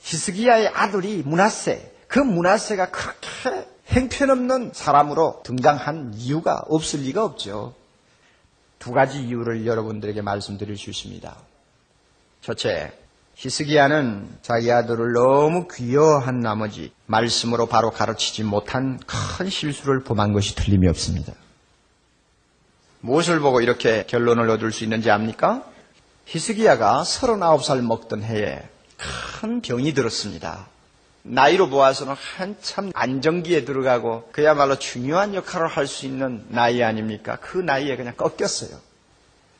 히스기야의 0.00 0.68
아들이 0.68 1.22
문하세, 1.24 1.92
그 2.08 2.18
문하세가 2.18 2.90
그렇게 2.90 3.66
행편없는 3.88 4.72
사람으로 4.74 5.42
등장한 5.44 6.14
이유가 6.14 6.62
없을 6.68 7.00
리가 7.00 7.24
없죠. 7.24 7.74
두 8.78 8.92
가지 8.92 9.22
이유를 9.22 9.66
여러분들에게 9.66 10.22
말씀드릴 10.22 10.76
수 10.76 10.90
있습니다. 10.90 11.36
첫째, 12.42 12.92
히스기야는 13.34 14.38
자기 14.42 14.72
아들을 14.72 15.12
너무 15.12 15.68
귀여워한 15.68 16.40
나머지 16.40 16.92
말씀으로 17.06 17.66
바로 17.66 17.90
가르치지 17.90 18.44
못한 18.44 18.98
큰 19.06 19.50
실수를 19.50 20.04
범한 20.04 20.32
것이 20.32 20.54
틀림이 20.54 20.88
없습니다. 20.88 21.34
무엇을 23.00 23.40
보고 23.40 23.60
이렇게 23.60 24.04
결론을 24.06 24.48
얻을 24.50 24.72
수 24.72 24.84
있는지 24.84 25.10
압니까? 25.10 25.64
히스기야가 26.24 27.02
39살 27.02 27.82
먹던 27.82 28.22
해에 28.22 28.68
큰 28.96 29.60
병이 29.60 29.92
들었습니다. 29.92 30.68
나이로 31.28 31.68
보아서는 31.70 32.14
한참 32.14 32.90
안정기에 32.94 33.64
들어가고 33.64 34.28
그야말로 34.32 34.78
중요한 34.78 35.34
역할을 35.34 35.66
할 35.66 35.86
수 35.86 36.06
있는 36.06 36.44
나이 36.48 36.82
아닙니까? 36.82 37.36
그 37.40 37.58
나이에 37.58 37.96
그냥 37.96 38.14
꺾였어요. 38.16 38.78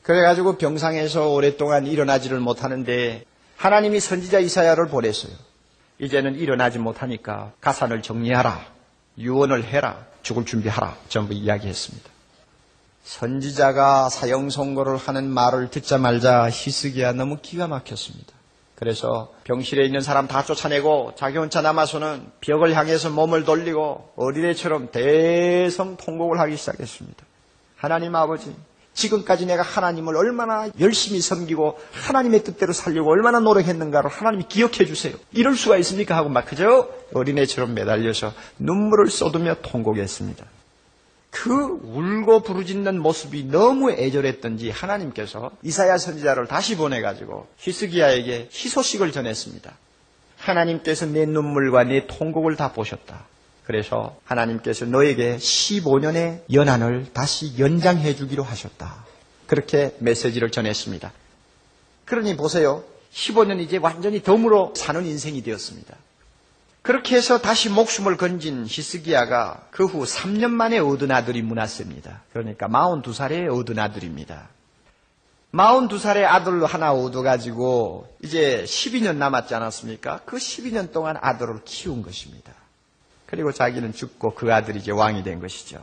그래가지고 0.02 0.56
병상에서 0.58 1.30
오랫동안 1.30 1.86
일어나지를 1.86 2.38
못하는데 2.40 3.24
하나님이 3.56 4.00
선지자 4.00 4.38
이사야를 4.40 4.88
보냈어요. 4.88 5.32
이제는 5.98 6.36
일어나지 6.36 6.78
못하니까 6.78 7.52
가산을 7.60 8.02
정리하라. 8.02 8.64
유언을 9.18 9.64
해라. 9.64 10.04
죽을 10.22 10.44
준비하라. 10.44 10.96
전부 11.08 11.32
이야기했습니다. 11.32 12.10
선지자가 13.04 14.08
사형 14.10 14.50
선고를 14.50 14.96
하는 14.96 15.28
말을 15.28 15.70
듣자말자 15.70 16.50
히스기야 16.50 17.12
너무 17.12 17.38
기가 17.40 17.66
막혔습니다. 17.66 18.35
그래서 18.76 19.32
병실에 19.44 19.84
있는 19.84 20.02
사람 20.02 20.28
다 20.28 20.44
쫓아내고 20.44 21.14
자기 21.16 21.38
혼자 21.38 21.62
남아서는 21.62 22.26
벽을 22.40 22.76
향해서 22.76 23.10
몸을 23.10 23.44
돌리고 23.44 24.12
어린애처럼 24.16 24.90
대성 24.92 25.96
통곡을 25.96 26.38
하기 26.40 26.56
시작했습니다. 26.56 27.24
하나님 27.76 28.14
아버지, 28.14 28.54
지금까지 28.92 29.46
내가 29.46 29.62
하나님을 29.62 30.16
얼마나 30.16 30.68
열심히 30.78 31.20
섬기고 31.20 31.78
하나님의 31.92 32.44
뜻대로 32.44 32.72
살려고 32.72 33.10
얼마나 33.10 33.40
노력했는가를 33.40 34.10
하나님이 34.10 34.44
기억해 34.48 34.84
주세요. 34.84 35.14
이럴 35.32 35.54
수가 35.56 35.78
있습니까? 35.78 36.16
하고 36.16 36.28
막 36.28 36.44
그저 36.46 36.88
어린애처럼 37.14 37.74
매달려서 37.74 38.32
눈물을 38.58 39.10
쏟으며 39.10 39.56
통곡했습니다. 39.62 40.44
그 41.36 41.52
울고 41.82 42.40
부르짖는 42.44 42.98
모습이 42.98 43.44
너무 43.44 43.90
애절했던지 43.90 44.70
하나님께서 44.70 45.50
이사야 45.62 45.98
선지자를 45.98 46.46
다시 46.46 46.76
보내가지고 46.78 47.46
히스기야에게 47.58 48.48
희소식을 48.50 49.12
전했습니다. 49.12 49.76
하나님께서 50.38 51.04
내 51.04 51.26
눈물과 51.26 51.84
내 51.84 52.06
통곡을 52.06 52.56
다 52.56 52.72
보셨다. 52.72 53.26
그래서 53.64 54.18
하나님께서 54.24 54.86
너에게 54.86 55.36
15년의 55.36 56.40
연한을 56.54 57.08
다시 57.12 57.58
연장해 57.58 58.16
주기로 58.16 58.42
하셨다. 58.42 59.04
그렇게 59.46 59.94
메시지를 59.98 60.50
전했습니다. 60.50 61.12
그러니 62.06 62.36
보세요. 62.38 62.82
15년 63.12 63.60
이제 63.60 63.76
완전히 63.76 64.22
덤으로 64.22 64.72
사는 64.74 65.04
인생이 65.04 65.42
되었습니다. 65.42 65.96
그렇게 66.86 67.16
해서 67.16 67.38
다시 67.38 67.68
목숨을 67.68 68.16
건진 68.16 68.64
히스기야가 68.64 69.66
그 69.72 69.86
후 69.86 70.04
3년 70.04 70.50
만에 70.52 70.78
얻은 70.78 71.10
아들이 71.10 71.42
문하세입니다. 71.42 72.22
그러니까 72.32 72.68
42살에 72.68 73.52
얻은 73.52 73.76
아들입니다. 73.76 74.48
42살의 75.52 76.22
아들 76.26 76.64
하나 76.64 76.92
얻어가지고 76.92 78.06
이제 78.22 78.62
12년 78.64 79.16
남았지 79.16 79.52
않았습니까? 79.56 80.20
그 80.26 80.36
12년 80.36 80.92
동안 80.92 81.16
아들을 81.20 81.62
키운 81.64 82.02
것입니다. 82.02 82.52
그리고 83.26 83.50
자기는 83.50 83.92
죽고 83.92 84.36
그 84.36 84.54
아들이 84.54 84.78
이제 84.78 84.92
왕이 84.92 85.24
된 85.24 85.40
것이죠. 85.40 85.82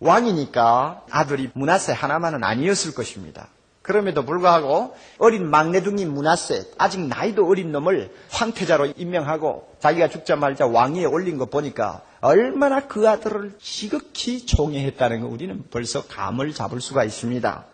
왕이니까 0.00 1.04
아들이 1.10 1.50
문하세 1.52 1.92
하나만은 1.92 2.42
아니었을 2.44 2.94
것입니다. 2.94 3.48
그럼에도 3.82 4.24
불구하고 4.24 4.94
어린 5.18 5.50
막내둥이 5.50 6.06
문하세 6.06 6.70
아직 6.78 7.00
나이도 7.00 7.46
어린 7.46 7.72
놈을 7.72 8.10
황태자로 8.30 8.94
임명하고 8.96 9.68
자기가 9.80 10.08
죽자 10.08 10.36
말자 10.36 10.66
왕위에 10.66 11.04
올린 11.04 11.36
거 11.36 11.46
보니까 11.46 12.02
얼마나 12.20 12.86
그 12.86 13.08
아들을 13.08 13.58
지극히 13.60 14.46
총애했다는 14.46 15.22
거 15.22 15.26
우리는 15.26 15.64
벌써 15.70 16.06
감을 16.06 16.54
잡을 16.54 16.80
수가 16.80 17.04
있습니다. 17.04 17.64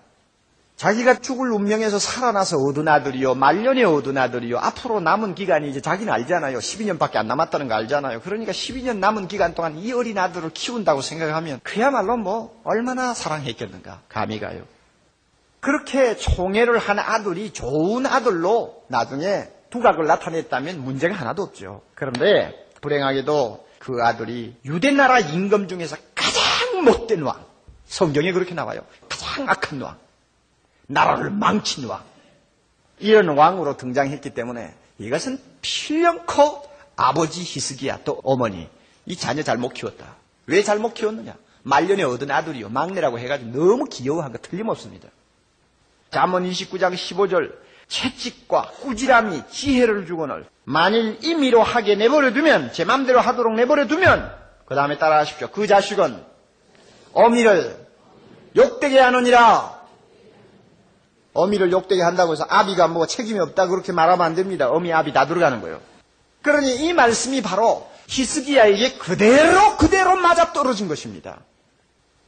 자기가 0.77 1.15
죽을 1.19 1.51
운명에서 1.51 1.99
살아나서 1.99 2.57
얻은 2.59 2.87
아들이요, 2.87 3.35
말년에 3.35 3.83
얻은 3.83 4.17
아들이요, 4.17 4.59
앞으로 4.59 5.01
남은 5.01 5.35
기간이 5.35 5.69
이제 5.69 5.81
자기는 5.81 6.11
알잖아요. 6.11 6.57
12년밖에 6.59 7.17
안 7.17 7.27
남았다는 7.27 7.67
거 7.67 7.75
알잖아요. 7.75 8.21
그러니까 8.21 8.53
12년 8.53 8.99
남은 8.99 9.27
기간 9.27 9.55
동안 9.55 9.77
이 9.77 9.93
어린 9.93 10.17
아들을 10.17 10.51
키운다고 10.51 11.03
생각하면 11.03 11.59
그야말로 11.65 12.17
뭐 12.17 12.61
얼마나 12.63 13.13
사랑했겠는가. 13.13 14.03
감이 14.09 14.39
가요. 14.39 14.63
그렇게 15.61 16.17
총애를 16.17 16.79
한 16.79 16.99
아들이 16.99 17.53
좋은 17.53 18.07
아들로 18.07 18.85
나중에 18.89 19.49
두각을 19.71 20.07
나타냈다면 20.07 20.83
문제가 20.83 21.15
하나도 21.15 21.43
없죠. 21.43 21.83
그런데 21.95 22.69
불행하게도 22.81 23.67
그 23.79 23.99
아들이 24.03 24.57
유대 24.65 24.91
나라 24.91 25.19
임금 25.19 25.69
중에서 25.69 25.97
가장 26.15 26.85
못된 26.85 27.23
왕. 27.23 27.45
성경에 27.87 28.33
그렇게 28.33 28.55
나와요. 28.55 28.81
가장 29.09 29.49
악한 29.49 29.81
왕. 29.81 29.97
나라를 30.87 31.31
망친 31.31 31.85
왕. 31.87 32.03
이런 32.99 33.29
왕으로 33.29 33.77
등장했기 33.77 34.31
때문에 34.31 34.75
이것은 34.99 35.41
필연코 35.63 36.63
아버지 36.97 37.43
히스기야 37.43 38.01
또 38.05 38.21
어머니 38.25 38.69
이 39.07 39.17
자녀 39.17 39.43
잘못 39.43 39.75
키웠다. 39.75 40.17
왜 40.47 40.63
잘못 40.63 40.95
키웠느냐? 40.95 41.37
말년에 41.63 42.03
얻은 42.03 42.31
아들이요. 42.31 42.71
막내라고 42.71 43.19
해가지고 43.19 43.51
너무 43.53 43.85
귀여워한 43.87 44.33
거 44.33 44.39
틀림없습니다. 44.39 45.09
잠언 46.11 46.49
29장 46.49 46.95
15절 46.95 47.53
채찍과 47.89 48.73
꾸지람이 48.83 49.43
지혜를 49.51 50.07
주거늘 50.07 50.47
만일 50.65 51.19
임의로 51.23 51.63
하게 51.63 51.95
내버려 51.95 52.33
두면 52.33 52.73
제 52.73 52.85
맘대로 52.85 53.21
하도록 53.21 53.55
내버려 53.55 53.87
두면 53.87 54.31
그 54.67 54.75
다음에 54.75 54.99
따라하십시오. 54.99 55.49
그 55.49 55.67
자식은 55.67 56.23
어미를 57.15 57.87
욕되게 58.55 58.99
하느니라 59.01 59.79
어미를 61.33 61.73
욕되게 61.73 62.03
한다고 62.03 62.33
해서 62.33 62.45
아비가 62.49 62.89
뭐 62.89 63.07
책임이 63.07 63.39
없다 63.41 63.69
그렇게 63.69 63.93
말하면 63.93 64.27
안 64.27 64.35
됩니다. 64.35 64.69
어미 64.71 64.93
아비 64.93 65.13
다 65.13 65.27
들어가는 65.27 65.61
거예요. 65.63 65.81
그러니 66.43 66.87
이 66.87 66.93
말씀이 66.93 67.41
바로 67.43 67.89
히스기야에게 68.09 68.99
그대로 68.99 69.77
그대로 69.77 70.17
맞아 70.17 70.53
떨어진 70.53 70.89
것입니다. 70.89 71.39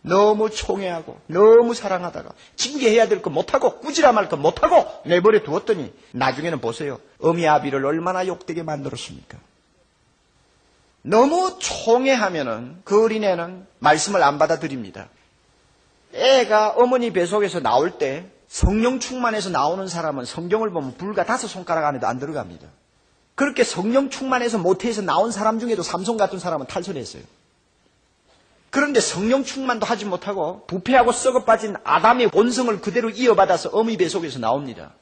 너무 0.03 0.49
총애하고 0.51 1.19
너무 1.27 1.75
사랑하다가 1.75 2.31
징계해야 2.57 3.09
될 3.09 3.21
거 3.23 3.29
못하고 3.31 3.81
꾸지람할 3.81 4.29
거 4.29 4.37
못하고 4.37 4.87
내버려 5.05 5.43
두었더니 5.43 5.93
나중에는 6.13 6.61
보세요. 6.61 6.99
어미 7.21 7.47
아비를 7.47 7.85
얼마나 7.85 8.27
욕되게 8.27 8.63
만들었습니까? 8.63 9.39
너무 11.03 11.57
총애하면은 11.59 12.81
그 12.85 13.05
어린애는 13.05 13.67
말씀을 13.79 14.23
안 14.23 14.39
받아들입니다. 14.39 15.09
애가 16.15 16.71
어머니 16.77 17.13
배 17.13 17.25
속에서 17.27 17.61
나올 17.61 17.93
때 17.99 18.27
성령 18.49 18.99
충만해서 19.01 19.51
나오는 19.51 19.87
사람은 19.87 20.25
성경을 20.25 20.71
보면 20.71 20.95
불과 20.97 21.25
다섯 21.25 21.47
손가락 21.47 21.87
안에도 21.87 22.07
안 22.07 22.19
들어갑니다. 22.19 22.67
그렇게 23.35 23.65
성령 23.65 24.11
충만해서 24.11 24.59
모태에서 24.59 25.03
나온 25.03 25.31
사람 25.31 25.59
중에도 25.61 25.83
삼손 25.83 26.17
같은 26.17 26.39
사람은 26.39 26.67
탈선했어요. 26.67 27.23
그런데 28.71 29.01
성령 29.01 29.43
충만도 29.43 29.85
하지 29.85 30.05
못하고 30.05 30.65
부패하고 30.67 31.13
썩어 31.13 31.45
빠진 31.45 31.75
아담의 31.83 32.29
본성을 32.31 32.81
그대로 32.81 33.11
이어받아서 33.11 33.71
어미 33.71 33.97
배속에서 33.97 34.39
나옵니다. 34.39 34.93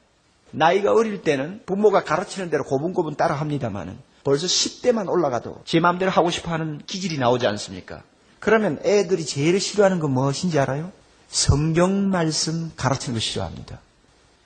나이가 0.51 0.91
어릴 0.93 1.21
때는 1.21 1.61
부모가 1.65 2.03
가르치는 2.03 2.49
대로 2.49 2.63
고분고분 2.63 3.15
따라 3.15 3.35
합니다만은 3.35 3.97
벌써 4.23 4.47
10대만 4.47 5.07
올라가도 5.07 5.61
제 5.65 5.79
마음대로 5.79 6.11
하고 6.11 6.31
싶어 6.31 6.51
하는 6.51 6.81
기질이 6.85 7.19
나오지 7.19 7.45
않습니까? 7.47 8.01
그러면 8.39 8.79
애들이 8.83 9.25
제일 9.25 9.59
싫어하는 9.59 9.99
건 9.99 10.11
무엇인지 10.11 10.57
알아요? 10.59 10.91
성경 11.27 12.09
말씀 12.09 12.71
가르치는 12.75 13.13
거 13.13 13.19
싫어합니다. 13.19 13.79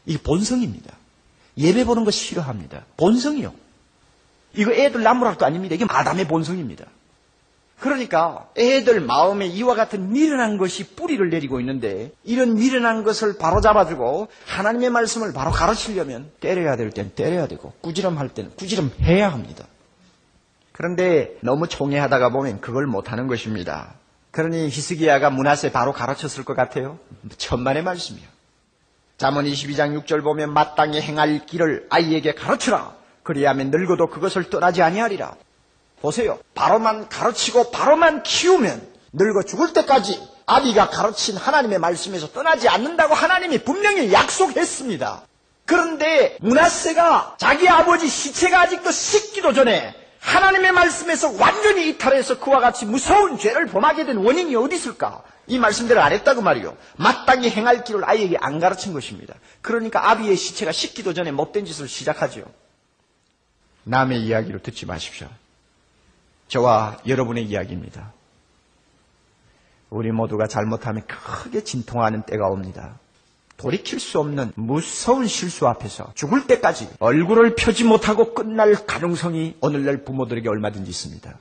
이게 0.06 0.22
본성입니다. 0.22 0.94
예배 1.58 1.86
보는 1.86 2.04
거 2.04 2.12
싫어합니다. 2.12 2.84
본성이요. 2.98 3.54
이거 4.56 4.72
애들 4.74 5.02
나무랄 5.02 5.38
거 5.38 5.46
아닙니다. 5.46 5.76
이게 5.76 5.86
마담의 5.86 6.28
본성입니다. 6.28 6.86
그러니까 7.84 8.48
애들 8.58 9.02
마음에 9.02 9.46
이와 9.46 9.76
같은 9.76 10.14
미련한 10.14 10.58
것이 10.58 10.96
뿌리를 10.96 11.30
내리고 11.30 11.60
있는데 11.60 12.14
이런 12.24 12.54
미련한 12.56 13.04
것을 13.04 13.38
바로 13.38 13.60
잡아주고 13.60 14.30
하나님의 14.46 14.90
말씀을 14.90 15.34
바로 15.34 15.52
가르치려면 15.52 16.32
때려야 16.40 16.78
될 16.78 16.92
땐 16.92 17.12
때려야 17.14 17.46
되고 17.48 17.74
꾸지람할 17.82 18.30
때는 18.30 18.52
꾸지람해야 18.56 19.30
합니다. 19.30 19.66
그런데 20.72 21.36
너무 21.42 21.68
총애하다가 21.68 22.30
보면 22.30 22.62
그걸 22.62 22.88
못하는 22.88 23.28
것입니다. 23.28 23.96
그러니 24.32 24.68
히스기야가 24.68 25.30
문하세 25.30 25.74
바로 25.74 25.92
가르쳤을 25.92 26.46
것 26.46 26.56
같아요. 26.56 27.00
천만의 27.38 27.84
말씀이요. 27.84 28.26
잠언 29.18 29.44
22장 29.44 30.02
6절 30.06 30.24
보면 30.24 30.54
마땅히 30.54 31.02
행할 31.02 31.46
길을 31.46 31.88
아이에게 31.90 32.34
가르치라. 32.34 32.96
그리하면 33.24 33.72
늙어도 33.72 34.08
그것을 34.08 34.50
떠나지 34.50 34.82
아니하리라. 34.82 35.36
보세요. 36.04 36.38
바로만 36.54 37.08
가르치고 37.08 37.72
바로만 37.72 38.24
키우면 38.24 38.86
늙어 39.14 39.44
죽을 39.44 39.72
때까지 39.72 40.22
아비가 40.46 40.90
가르친 40.90 41.38
하나님의 41.38 41.80
말씀에서 41.80 42.28
떠나지 42.34 42.68
않는다고 42.68 43.14
하나님이 43.14 43.60
분명히 43.64 44.12
약속했습니다. 44.12 45.22
그런데 45.66 46.38
문하세가 46.42 47.38
자기 47.40 47.70
아버지 47.70 48.10
시체가 48.10 48.64
아직도 48.64 48.92
식기도 48.92 49.54
전에 49.54 49.96
하나님의 50.20 50.74
말씀에서 50.74 51.32
완전히 51.40 51.88
이탈해서 51.90 52.38
그와 52.40 52.60
같이 52.60 52.86
무서운 52.86 53.38
죄를 53.38 53.68
범하게 53.68 54.06
된 54.06 54.18
원인이 54.18 54.54
어디 54.58 54.76
있을까? 54.76 55.24
이 55.48 55.58
말씀대로 55.58 56.02
안 56.02 56.12
했다고 56.12 56.42
말이요. 56.42 56.76
마땅히 56.98 57.50
행할 57.50 57.86
길을 57.86 58.04
아이에게 58.04 58.38
안 58.42 58.60
가르친 58.60 58.92
것입니다. 58.92 59.36
그러니까 59.62 60.10
아비의 60.10 60.36
시체가 60.36 60.74
식기도 60.74 61.14
전에 61.14 61.32
못된 61.32 61.64
짓을 61.66 61.88
시작하죠. 61.88 62.44
남의 63.86 64.22
이야기를 64.22 64.62
듣지 64.64 64.86
마십시오. 64.86 65.30
저와 66.48 67.00
여러분의 67.08 67.46
이야기입니다. 67.46 68.14
우리 69.90 70.12
모두가 70.12 70.48
잘못하면 70.48 71.06
크게 71.08 71.64
진통하는 71.64 72.24
때가 72.24 72.48
옵니다. 72.48 73.00
돌이킬 73.58 74.00
수 74.00 74.20
없는 74.20 74.52
무서운 74.56 75.28
실수 75.28 75.68
앞에서 75.68 76.12
죽을 76.16 76.48
때까지 76.48 76.90
얼굴을 77.00 77.56
펴지 77.56 77.84
못하고 77.84 78.34
끝날 78.34 78.74
가능성이 78.86 79.56
오늘날 79.62 80.04
부모들에게 80.04 80.50
얼마든지 80.50 80.90
있습니다. 80.90 81.38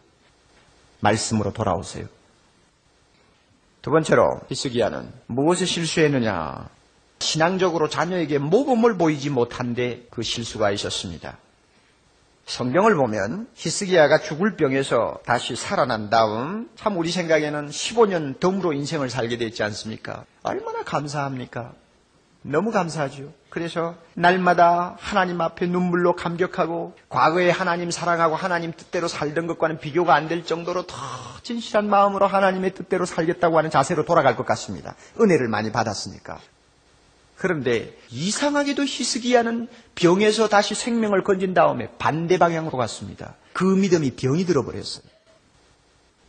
말씀으로 1.01 1.53
돌아오세요. 1.53 2.07
두 3.81 3.91
번째로 3.91 4.41
히스기야는 4.49 5.13
무엇을 5.27 5.67
실수했느냐? 5.67 6.69
신앙적으로 7.19 7.89
자녀에게 7.89 8.39
모범을 8.39 8.97
보이지 8.99 9.31
못한데 9.31 10.07
그 10.11 10.23
실수가 10.23 10.71
있었습니다. 10.73 11.39
성경을 12.47 12.97
보면 12.97 13.47
히스기야가 13.55 14.19
죽을 14.19 14.57
병에서 14.57 15.19
다시 15.25 15.55
살아난 15.57 16.11
다음 16.11 16.69
참 16.77 16.97
우리 16.99 17.11
생각에는 17.11 17.69
15년 17.69 18.41
덤으로 18.41 18.73
인생을 18.73 19.09
살게 19.11 19.39
됐지 19.39 19.63
않습니까? 19.63 20.25
얼마나 20.43 20.83
감사합니까? 20.83 21.73
너무 22.43 22.73
감사하죠. 22.73 23.33
그래서 23.51 23.95
날마다 24.15 24.97
하나님 24.99 25.41
앞에 25.41 25.67
눈물로 25.67 26.17
감격하고 26.17 26.95
과거에 27.09 27.51
하나님 27.51 27.93
사랑하고 27.93 28.35
하나님 28.35 28.73
뜻대로 28.73 29.07
살던 29.07 29.47
것과는 29.47 29.79
비교가 29.79 30.15
안 30.15 30.27
될 30.27 30.45
정도로 30.45 30.87
더 30.87 30.97
진실한 31.45 31.89
마음으로 31.89 32.27
하나님의 32.27 32.75
뜻대로 32.75 33.05
살겠다고 33.07 33.57
하는 33.59 33.71
자세로 33.71 34.05
돌아갈 34.05 34.35
것 34.37 34.45
같습니다. 34.47 34.97
은혜를 35.21 35.47
많이 35.49 35.71
받았으니까. 35.71 36.41
그런데 37.43 37.93
이상하게도 38.13 38.85
히스기야는 38.85 39.67
병에서 39.97 40.49
다시 40.49 40.77
생명을 40.77 41.25
건진 41.25 41.55
다음에 41.55 41.89
반대 41.99 42.39
방향으로 42.39 42.79
갔습니다. 42.79 43.35
그 43.53 43.65
믿음이 43.65 44.13
병이 44.13 44.45
들어버렸어요. 44.45 45.03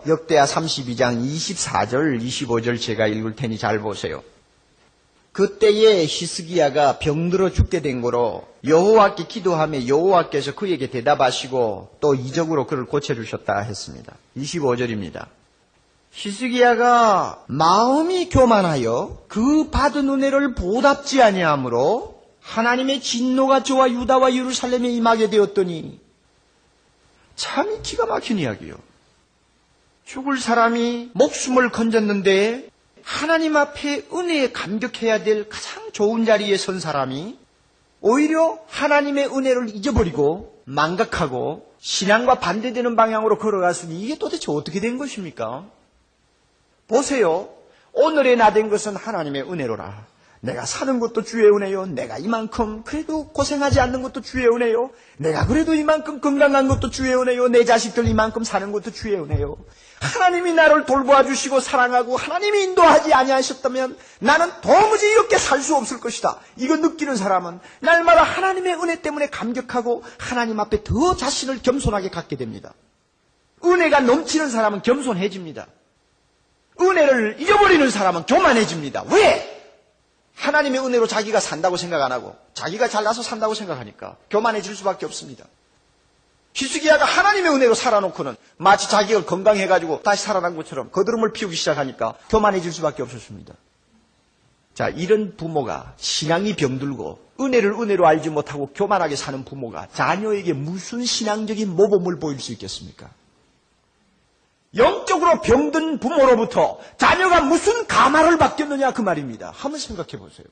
역대하 0.08 0.46
32장 0.46 1.24
24절, 1.24 2.20
25절 2.20 2.82
제가 2.82 3.06
읽을 3.06 3.36
테니 3.36 3.60
잘 3.60 3.78
보세요. 3.78 4.24
그때에 5.34 6.04
히스기야가 6.08 6.98
병들어 6.98 7.52
죽게 7.52 7.84
된 7.84 8.02
거로 8.02 8.48
여호와께 8.66 9.28
기도하며 9.28 9.88
여호와께서 9.88 10.56
그에게 10.56 10.90
대답하시고 10.90 11.98
또 12.00 12.16
이적으로 12.16 12.66
그를 12.66 12.86
고쳐주셨다 12.86 13.60
했습니다. 13.60 14.16
25절입니다. 14.36 15.28
히스기야가 16.14 17.46
마음이 17.48 18.30
교만하여 18.30 19.24
그 19.28 19.70
받은 19.70 20.08
은혜를 20.10 20.54
보답지 20.54 21.22
아니하므로 21.22 22.22
하나님의 22.40 23.02
진노가 23.02 23.64
저와 23.64 23.92
유다와 23.92 24.36
예루살렘에 24.36 24.90
임하게 24.90 25.30
되었더니 25.30 26.00
참 27.36 27.82
기가 27.82 28.06
막힌 28.06 28.38
이야기요. 28.38 28.76
죽을 30.06 30.38
사람이 30.38 31.12
목숨을 31.14 31.72
건졌는데 31.72 32.70
하나님 33.02 33.58
앞에 33.58 34.06
은혜에 34.14 34.52
감격해야 34.52 35.24
될 35.24 35.50
가장 35.50 35.92
좋은 35.94 36.26
자리에 36.26 36.58
선 36.58 36.80
사람이 36.80 37.40
오히려 38.02 38.60
하나님의 38.68 39.28
은혜를 39.28 39.76
잊어버리고 39.76 40.62
망각하고 40.66 41.74
신앙과 41.80 42.40
반대되는 42.40 42.96
방향으로 42.96 43.40
걸어갔으니 43.40 44.00
이게 44.00 44.18
도대체 44.18 44.52
어떻게 44.52 44.80
된 44.80 44.98
것입니까? 44.98 45.66
보세요. 46.88 47.50
오늘의 47.94 48.36
나 48.38 48.52
된 48.54 48.70
것은 48.70 48.96
하나님의 48.96 49.44
은혜로라. 49.44 50.14
내가 50.42 50.66
사는 50.66 51.00
것도 51.00 51.24
주의 51.24 51.48
은혜요. 51.48 51.86
내가 51.86 52.18
이만큼 52.18 52.84
그래도 52.84 53.30
고생하지 53.30 53.80
않는 53.80 54.02
것도 54.02 54.20
주의 54.20 54.46
은혜요. 54.46 54.90
내가 55.18 55.48
그래도 55.48 55.74
이만큼 55.74 56.20
건강한 56.20 56.68
것도 56.68 56.90
주의 56.90 57.16
은혜요. 57.16 57.48
내 57.48 57.64
자식들 57.64 58.08
이만큼 58.08 58.44
사는 58.44 58.70
것도 58.74 58.92
주의 58.92 59.16
은혜요. 59.16 59.56
하나님이 60.02 60.52
나를 60.54 60.86
돌보아 60.86 61.24
주시고 61.24 61.62
사랑하고 61.62 62.18
하나님이 62.18 62.62
인도하지 62.64 63.14
아니하셨다면 63.14 63.98
나는 64.20 64.52
도무지 64.60 65.06
이렇게 65.12 65.38
살 65.38 65.62
수 65.62 65.78
없을 65.78 66.02
것이다. 66.02 66.40
이거 66.58 66.76
느끼는 66.76 67.16
사람은 67.16 67.62
날마다 67.80 68.24
하나님의 68.24 68.74
은혜 68.82 69.02
때문에 69.02 69.28
감격하고 69.30 70.04
하나님 70.18 70.60
앞에 70.60 70.84
더 70.84 71.16
자신을 71.16 71.62
겸손하게 71.62 72.10
갖게 72.10 72.36
됩니다. 72.36 72.74
은혜가 73.64 74.02
넘치는 74.02 74.50
사람은 74.50 74.82
겸손해집니다. 74.82 75.68
은혜를 76.80 77.38
잊어버리는 77.40 77.90
사람은 77.90 78.24
교만해집니다. 78.24 79.04
왜? 79.12 79.50
하나님의 80.36 80.84
은혜로 80.86 81.08
자기가 81.08 81.40
산다고 81.40 81.78
생각 81.78 82.02
안 82.04 82.12
하고 82.12 82.36
자기가 82.54 82.88
잘나서 82.88 83.22
산다고 83.22 83.54
생각하니까 83.54 84.18
교만해질 84.30 84.76
수밖에 84.76 85.06
없습니다. 85.06 85.46
히스기야가 86.54 87.06
하나님의 87.06 87.52
은혜로 87.52 87.74
살아놓고는 87.74 88.36
마치 88.58 88.90
자기가 88.90 89.26
건강해가지고 89.26 90.04
다시 90.04 90.24
살아난 90.24 90.56
것처럼 90.56 90.92
거드름을 90.92 91.34
피우기 91.34 91.56
시작하니까 91.56 92.16
교만해질 92.30 92.72
수밖에 92.72 93.02
없었습니다. 93.02 93.54
자, 94.74 94.90
이런 94.90 95.36
부모가 95.38 95.94
신앙이 95.98 96.56
병들고 96.56 97.20
은혜를 97.40 97.74
은혜로 97.74 98.08
알지 98.08 98.30
못하고 98.30 98.72
교만하게 98.74 99.16
사는 99.16 99.44
부모가 99.46 99.88
자녀에게 99.94 100.54
무슨 100.54 101.06
신앙적인 101.06 101.70
모범을 101.76 102.20
보일 102.20 102.40
수 102.40 102.52
있겠습니까? 102.52 103.10
영적으로 104.76 105.42
병든 105.42 106.00
부모로부터 106.00 106.80
자녀가 106.98 107.42
무슨 107.42 107.86
감화를 107.88 108.38
받겠느냐 108.38 108.92
그 108.94 109.02
말입니다. 109.02 109.52
한번 109.56 109.80
생각해 109.80 110.18
보세요. 110.18 110.48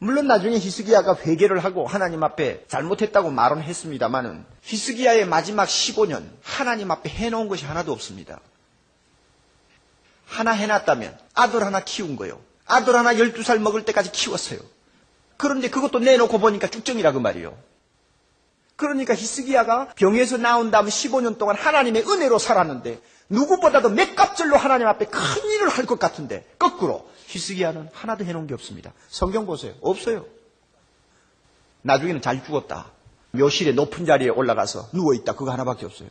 물론 0.00 0.28
나중에 0.28 0.58
히스기야가 0.58 1.16
회개를 1.16 1.64
하고 1.64 1.86
하나님 1.86 2.22
앞에 2.22 2.64
잘못했다고 2.68 3.30
말은 3.30 3.62
했습니다만은 3.62 4.44
히스기야의 4.62 5.26
마지막 5.26 5.66
15년 5.66 6.28
하나님 6.42 6.90
앞에 6.90 7.10
해놓은 7.10 7.48
것이 7.48 7.64
하나도 7.64 7.92
없습니다. 7.92 8.40
하나 10.26 10.52
해놨다면 10.52 11.18
아들 11.34 11.64
하나 11.64 11.80
키운 11.80 12.14
거요. 12.14 12.40
아들 12.66 12.94
하나 12.94 13.14
12살 13.14 13.58
먹을 13.58 13.84
때까지 13.84 14.12
키웠어요. 14.12 14.60
그런데 15.36 15.70
그것도 15.70 15.98
내놓고 15.98 16.38
보니까 16.38 16.68
쭉정이라 16.68 17.12
그 17.12 17.18
말이요. 17.18 17.56
그러니까 18.78 19.12
히스기야가 19.16 19.88
병에서 19.96 20.36
나온 20.36 20.70
다음 20.70 20.86
15년 20.86 21.36
동안 21.36 21.56
하나님의 21.56 22.04
은혜로 22.08 22.38
살았는데 22.38 23.00
누구보다도 23.28 23.88
몇 23.90 24.14
값절로 24.14 24.56
하나님 24.56 24.86
앞에 24.86 25.06
큰 25.06 25.20
일을 25.50 25.68
할 25.68 25.84
것 25.84 25.98
같은데 25.98 26.46
거꾸로 26.60 27.10
히스기야는 27.26 27.88
하나도 27.92 28.24
해놓은 28.24 28.46
게 28.46 28.54
없습니다. 28.54 28.92
성경 29.08 29.46
보세요. 29.46 29.74
없어요. 29.80 30.24
나중에는 31.82 32.22
잘 32.22 32.42
죽었다. 32.44 32.92
묘실에 33.32 33.72
높은 33.72 34.06
자리에 34.06 34.28
올라가서 34.28 34.90
누워있다. 34.92 35.34
그거 35.34 35.50
하나밖에 35.50 35.84
없어요. 35.84 36.08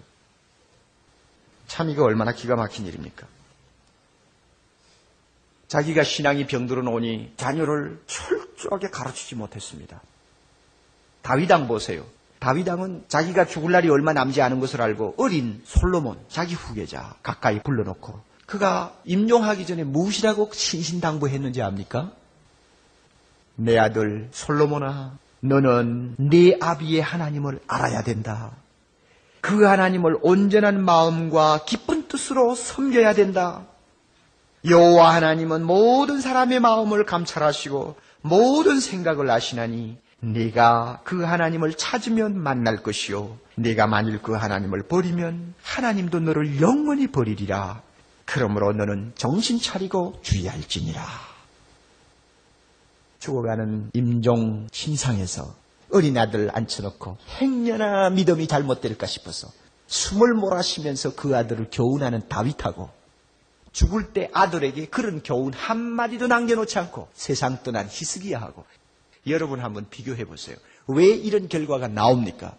참 1.68 1.90
이거 1.90 2.04
얼마나 2.04 2.34
기가 2.34 2.58
막힌 2.58 2.86
일입니까? 2.86 3.28
자기가 5.70 6.04
신앙이 6.04 6.48
병들어 6.48 6.82
놓으니 6.82 7.34
자녀를 7.38 8.02
철저하게 8.08 8.90
가르치지 8.90 9.36
못했습니다. 9.36 10.02
다윗왕 11.22 11.68
보세요. 11.70 12.06
다윗 12.40 12.68
왕은 12.68 13.06
자기가 13.08 13.46
죽을 13.46 13.72
날이 13.72 13.90
얼마 13.90 14.14
남지 14.14 14.42
않은 14.42 14.60
것을 14.60 14.82
알고 14.82 15.16
어린 15.18 15.62
솔로몬, 15.66 16.18
자기 16.30 16.54
후계자 16.54 17.16
가까이 17.24 17.62
불러놓고 17.62 18.20
그가 18.46 18.94
임종하기 19.06 19.66
전에 19.66 19.84
무엇이라고 19.84 20.52
신신당부했는지 20.54 21.62
압니까? 21.62 22.12
내 23.56 23.78
아들 23.78 24.30
솔로몬아, 24.32 25.18
너는 25.42 26.16
네 26.18 26.58
아비의 26.60 27.02
하나님을 27.02 27.60
알아야 27.68 28.04
된다. 28.04 28.52
그 29.42 29.66
하나님을 29.66 30.18
온전한 30.22 30.84
마음과 30.84 31.66
기쁜 31.66 32.08
뜻으로 32.08 32.56
섬겨야 32.56 33.14
된다. 33.14 33.66
여호와 34.66 35.16
하나님은 35.16 35.64
모든 35.64 36.22
사람의 36.22 36.60
마음을 36.60 37.06
감찰하시고 37.06 37.96
모든 38.22 38.80
생각을 38.80 39.30
아시나니 39.30 39.98
네가 40.20 41.02
그 41.04 41.24
하나님을 41.24 41.76
찾으면 41.76 42.38
만날 42.38 42.82
것이요 42.82 43.38
네가 43.56 43.88
만일 43.88 44.22
그 44.22 44.34
하나님을 44.34 44.84
버리면 44.84 45.54
하나님도 45.62 46.20
너를 46.22 46.62
영원히 46.62 47.08
버리리라. 47.08 47.82
그러므로 48.26 48.74
너는 48.74 49.14
정신 49.16 49.60
차리고 49.60 50.20
주의할지니라. 50.22 51.02
죽어가는 53.20 53.92
임종 53.94 54.68
신상에서 54.72 55.56
어린 55.92 56.18
아들 56.18 56.50
앉혀놓고 56.54 57.18
행여나 57.40 58.10
믿음이 58.10 58.48
잘못될까 58.48 59.08
싶어서 59.08 59.48
숨을 59.88 60.34
몰아쉬면서 60.34 61.16
그 61.16 61.36
아들을 61.36 61.70
교훈하는 61.72 62.28
다윗하고 62.28 62.90
죽을 63.72 64.12
때 64.12 64.30
아들에게 64.34 64.88
그런 64.88 65.24
교훈 65.24 65.54
한마디도 65.54 66.28
남겨놓지 66.28 66.78
않고 66.80 67.08
세상 67.14 67.64
떠난 67.64 67.88
히스기야하고 67.90 68.66
여러분 69.30 69.60
한번 69.60 69.88
비교해 69.90 70.26
보세요. 70.26 70.56
왜 70.88 71.08
이런 71.08 71.48
결과가 71.48 71.88
나옵니까? 71.88 72.58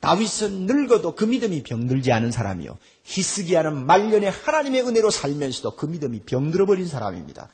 다윗은 0.00 0.66
늙어도 0.66 1.14
그 1.14 1.24
믿음이 1.24 1.62
병들지 1.62 2.10
않은 2.10 2.30
사람이요. 2.30 2.78
히스기야는 3.04 3.84
말년에 3.84 4.28
하나님의 4.28 4.82
은혜로 4.86 5.10
살면서도 5.10 5.76
그 5.76 5.86
믿음이 5.86 6.20
병들어 6.20 6.64
버린 6.66 6.86
사람입니다. 6.86 7.48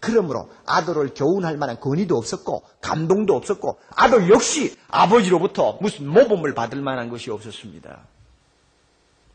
그러므로 0.00 0.50
아들을 0.66 1.14
교훈할 1.14 1.56
만한 1.56 1.80
권위도 1.80 2.16
없었고 2.16 2.62
감동도 2.82 3.34
없었고 3.34 3.78
아들 3.90 4.28
역시 4.28 4.76
아버지로부터 4.88 5.78
무슨 5.80 6.06
모범을 6.06 6.54
받을 6.54 6.82
만한 6.82 7.08
것이 7.08 7.30
없었습니다. 7.30 8.06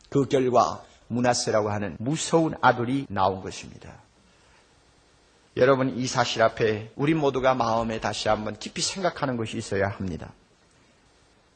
그 0.09 0.25
결과 0.25 0.83
문하세라고 1.07 1.71
하는 1.71 1.97
무서운 1.99 2.53
아들이 2.61 3.05
나온 3.09 3.41
것입니다. 3.41 4.01
여러분 5.57 5.97
이 5.97 6.07
사실 6.07 6.41
앞에 6.41 6.91
우리 6.95 7.13
모두가 7.13 7.53
마음에 7.55 7.99
다시 7.99 8.29
한번 8.29 8.57
깊이 8.57 8.81
생각하는 8.81 9.37
것이 9.37 9.57
있어야 9.57 9.89
합니다. 9.89 10.31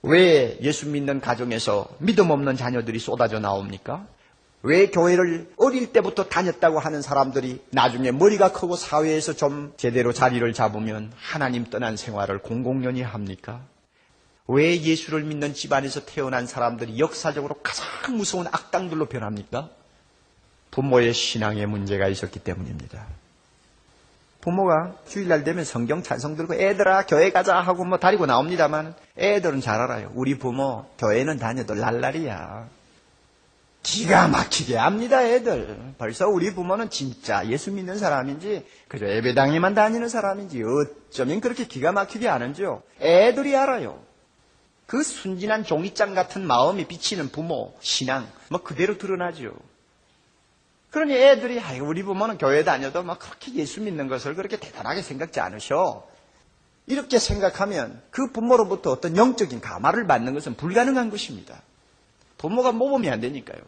왜 0.01 0.59
예수 0.61 0.87
믿는 0.87 1.21
가정에서 1.21 1.87
믿음 1.99 2.29
없는 2.29 2.57
자녀들이 2.57 2.99
쏟아져 2.99 3.39
나옵니까? 3.39 4.05
왜 4.61 4.87
교회를 4.87 5.53
어릴 5.57 5.93
때부터 5.93 6.25
다녔다고 6.25 6.79
하는 6.79 7.01
사람들이 7.01 7.61
나중에 7.69 8.11
머리가 8.11 8.51
크고 8.51 8.75
사회에서 8.75 9.33
좀 9.33 9.73
제대로 9.77 10.11
자리를 10.11 10.51
잡으면 10.53 11.11
하나님 11.15 11.65
떠난 11.65 11.97
생활을 11.97 12.39
공공연히 12.39 13.01
합니까? 13.01 13.61
왜 14.47 14.79
예수를 14.79 15.23
믿는 15.23 15.53
집안에서 15.53 16.05
태어난 16.05 16.45
사람들이 16.45 16.99
역사적으로 16.99 17.55
가장 17.63 18.17
무서운 18.17 18.47
악당들로 18.47 19.05
변합니까? 19.07 19.69
부모의 20.71 21.13
신앙에 21.13 21.65
문제가 21.65 22.07
있었기 22.07 22.39
때문입니다. 22.39 23.07
부모가 24.45 24.93
주일날 25.07 25.43
되면 25.43 25.65
성경 25.65 26.03
찬송 26.03 26.35
들고 26.35 26.53
애들아 26.53 27.07
교회 27.07 27.31
가자 27.31 27.59
하고 27.59 27.83
뭐 27.83 27.97
다리고 27.97 28.27
나옵니다만 28.27 28.93
애들은 29.17 29.59
잘 29.59 29.81
알아요. 29.81 30.11
우리 30.13 30.37
부모 30.37 30.85
교회는 30.99 31.39
다녀도 31.39 31.73
랄랄이야. 31.73 32.67
기가 33.81 34.27
막히게 34.27 34.77
합니다, 34.77 35.23
애들. 35.23 35.93
벌써 35.97 36.27
우리 36.27 36.53
부모는 36.53 36.91
진짜 36.91 37.47
예수 37.47 37.71
믿는 37.71 37.97
사람인지, 37.97 38.65
그저 38.87 39.07
예배당에만 39.07 39.73
다니는 39.73 40.09
사람인지, 40.09 40.61
어쩌면 40.63 41.39
그렇게 41.39 41.65
기가 41.65 41.91
막히게 41.91 42.27
아는지요. 42.27 42.81
애들이 43.01 43.55
알아요. 43.55 43.99
그 44.85 45.01
순진한 45.01 45.63
종이장 45.63 46.13
같은 46.13 46.45
마음이 46.45 46.85
비치는 46.87 47.29
부모, 47.29 47.75
신앙, 47.79 48.27
뭐 48.49 48.61
그대로 48.61 48.97
드러나죠. 48.97 49.53
그러니 50.95 51.13
애들이, 51.13 51.59
아이 51.59 51.81
우리 51.81 52.03
부모는 52.03 52.37
교회 52.37 52.63
다녀도 52.63 53.03
막 53.03 53.19
그렇게 53.19 53.53
예수 53.55 53.81
믿는 53.81 54.07
것을 54.07 54.33
그렇게 54.33 54.55
대단하게 54.55 55.01
생각지 55.01 55.41
않으셔. 55.41 56.07
이렇게 56.87 57.19
생각하면 57.19 58.01
그 58.11 58.31
부모로부터 58.31 58.93
어떤 58.93 59.17
영적인 59.17 59.59
가마를 59.59 60.07
받는 60.07 60.33
것은 60.33 60.55
불가능한 60.55 61.09
것입니다. 61.09 61.61
부모가 62.37 62.71
모범이 62.71 63.09
안 63.09 63.19
되니까요. 63.19 63.59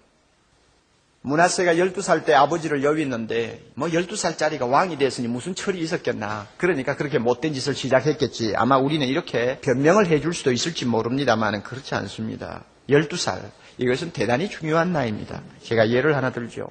문하세가 1.20 1.74
12살 1.74 2.24
때 2.24 2.34
아버지를 2.34 2.82
여윈는데 2.86 3.72
뭐 3.74 3.90
12살짜리가 3.90 4.72
왕이 4.72 4.98
됐으니 4.98 5.28
무슨 5.28 5.54
철이 5.54 5.82
있었겠나. 5.82 6.48
그러니까 6.56 6.96
그렇게 6.96 7.20
못된 7.20 7.54
짓을 7.54 7.76
시작했겠지. 7.76 8.54
아마 8.56 8.78
우리는 8.78 9.06
이렇게 9.06 9.60
변명을 9.60 10.08
해줄 10.08 10.34
수도 10.34 10.54
있을지 10.54 10.86
모릅니다만 10.86 11.62
그렇지 11.64 11.94
않습니다. 11.94 12.64
12살. 12.90 13.52
이것은 13.80 14.14
대단히 14.14 14.50
중요한 14.50 14.94
나이입니다. 14.94 15.42
제가 15.64 15.90
예를 15.90 16.16
하나 16.16 16.32
들죠. 16.32 16.70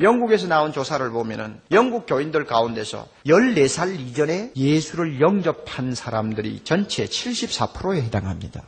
영국에서 0.00 0.46
나온 0.48 0.72
조사를 0.72 1.08
보면은 1.10 1.60
영국 1.70 2.06
교인들 2.06 2.46
가운데서 2.46 3.06
14살 3.26 3.98
이전에 3.98 4.50
예수를 4.56 5.20
영접한 5.20 5.94
사람들이 5.94 6.62
전체 6.64 7.04
74%에 7.04 8.02
해당합니다. 8.02 8.62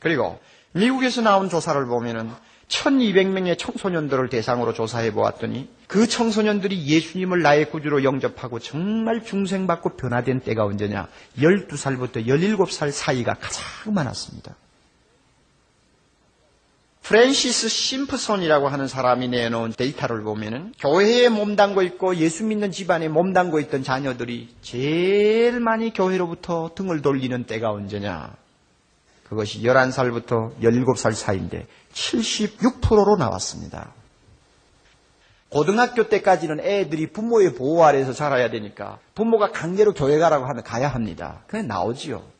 그리고 0.00 0.38
미국에서 0.72 1.22
나온 1.22 1.48
조사를 1.48 1.86
보면은 1.86 2.30
1200명의 2.68 3.58
청소년들을 3.58 4.28
대상으로 4.28 4.72
조사해 4.72 5.12
보았더니 5.12 5.68
그 5.86 6.08
청소년들이 6.08 6.86
예수님을 6.86 7.42
나의 7.42 7.70
구주로 7.70 8.02
영접하고 8.02 8.58
정말 8.58 9.22
중생받고 9.22 9.96
변화된 9.96 10.40
때가 10.40 10.64
언제냐? 10.64 11.08
12살부터 11.38 12.26
17살 12.26 12.90
사이가 12.90 13.34
가장 13.34 13.94
많았습니다. 13.94 14.56
프랜시스 17.04 17.68
심프손이라고 17.68 18.68
하는 18.68 18.88
사람이 18.88 19.28
내놓은 19.28 19.74
데이터를 19.76 20.22
보면은 20.22 20.72
교회에 20.78 21.28
몸담고 21.28 21.82
있고 21.82 22.16
예수 22.16 22.44
믿는 22.44 22.72
집안에 22.72 23.08
몸담고 23.08 23.60
있던 23.60 23.82
자녀들이 23.82 24.48
제일 24.62 25.60
많이 25.60 25.92
교회로부터 25.92 26.70
등을 26.74 27.02
돌리는 27.02 27.44
때가 27.44 27.70
언제냐? 27.70 28.34
그것이 29.28 29.60
11살부터 29.60 30.58
17살 30.62 31.12
사이인데 31.12 31.66
76%로 31.92 33.16
나왔습니다. 33.16 33.92
고등학교 35.50 36.08
때까지는 36.08 36.60
애들이 36.60 37.08
부모의 37.12 37.54
보호 37.54 37.84
아래에서 37.84 38.14
자라야 38.14 38.48
되니까 38.48 38.98
부모가 39.14 39.52
강제로 39.52 39.92
교회 39.92 40.18
가라고 40.18 40.46
하면 40.46 40.62
가야 40.64 40.88
합니다. 40.88 41.42
그냥 41.48 41.68
나오지요. 41.68 42.33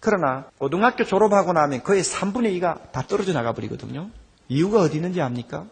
그러나 0.00 0.46
고등학교 0.58 1.04
졸업하고 1.04 1.52
나면 1.52 1.82
거의 1.82 2.02
3분의 2.02 2.58
2가 2.58 2.90
다 2.92 3.02
떨어져 3.06 3.32
나가 3.32 3.52
버리거든요. 3.52 4.10
이유가 4.48 4.80
어디 4.80 4.96
있는지 4.96 5.20
압니까? 5.20 5.66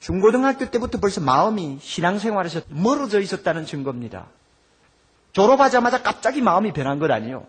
중고등학교 0.00 0.70
때부터 0.70 1.00
벌써 1.00 1.20
마음이 1.20 1.78
신앙생활에서 1.80 2.60
멀어져 2.68 3.20
있었다는 3.20 3.66
증거입니다. 3.66 4.26
졸업하자마자 5.32 6.02
갑자기 6.02 6.40
마음이 6.42 6.72
변한 6.72 6.98
것 6.98 7.10
아니에요. 7.10 7.46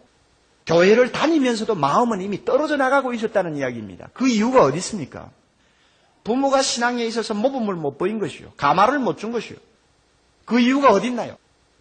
교회를 0.65 1.11
다니면서도 1.11 1.75
마음은 1.75 2.21
이미 2.21 2.45
떨어져 2.45 2.77
나가고 2.77 3.13
있었다는 3.13 3.57
이야기입니다. 3.57 4.09
그 4.13 4.27
이유가 4.27 4.63
어디 4.63 4.77
있습니까? 4.77 5.29
부모가 6.23 6.61
신앙에 6.61 7.05
있어서 7.05 7.33
모범을 7.33 7.75
못 7.75 7.97
보인 7.97 8.19
것이요. 8.19 8.51
가마를 8.57 8.99
못 8.99 9.17
준 9.17 9.31
것이요. 9.31 9.57
그 10.45 10.59
이유가 10.59 10.91
어디 10.91 11.07
있나요? 11.07 11.37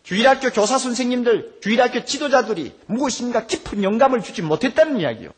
주일학교 0.09 0.49
교사 0.49 0.79
선생님들, 0.79 1.59
주일학교 1.61 2.03
지도자들이 2.03 2.75
무엇인가 2.87 3.45
깊은 3.45 3.85
영감을 3.85 4.23
주지 4.23 4.41
못했다는 4.41 5.01
이야기요. 5.01 5.33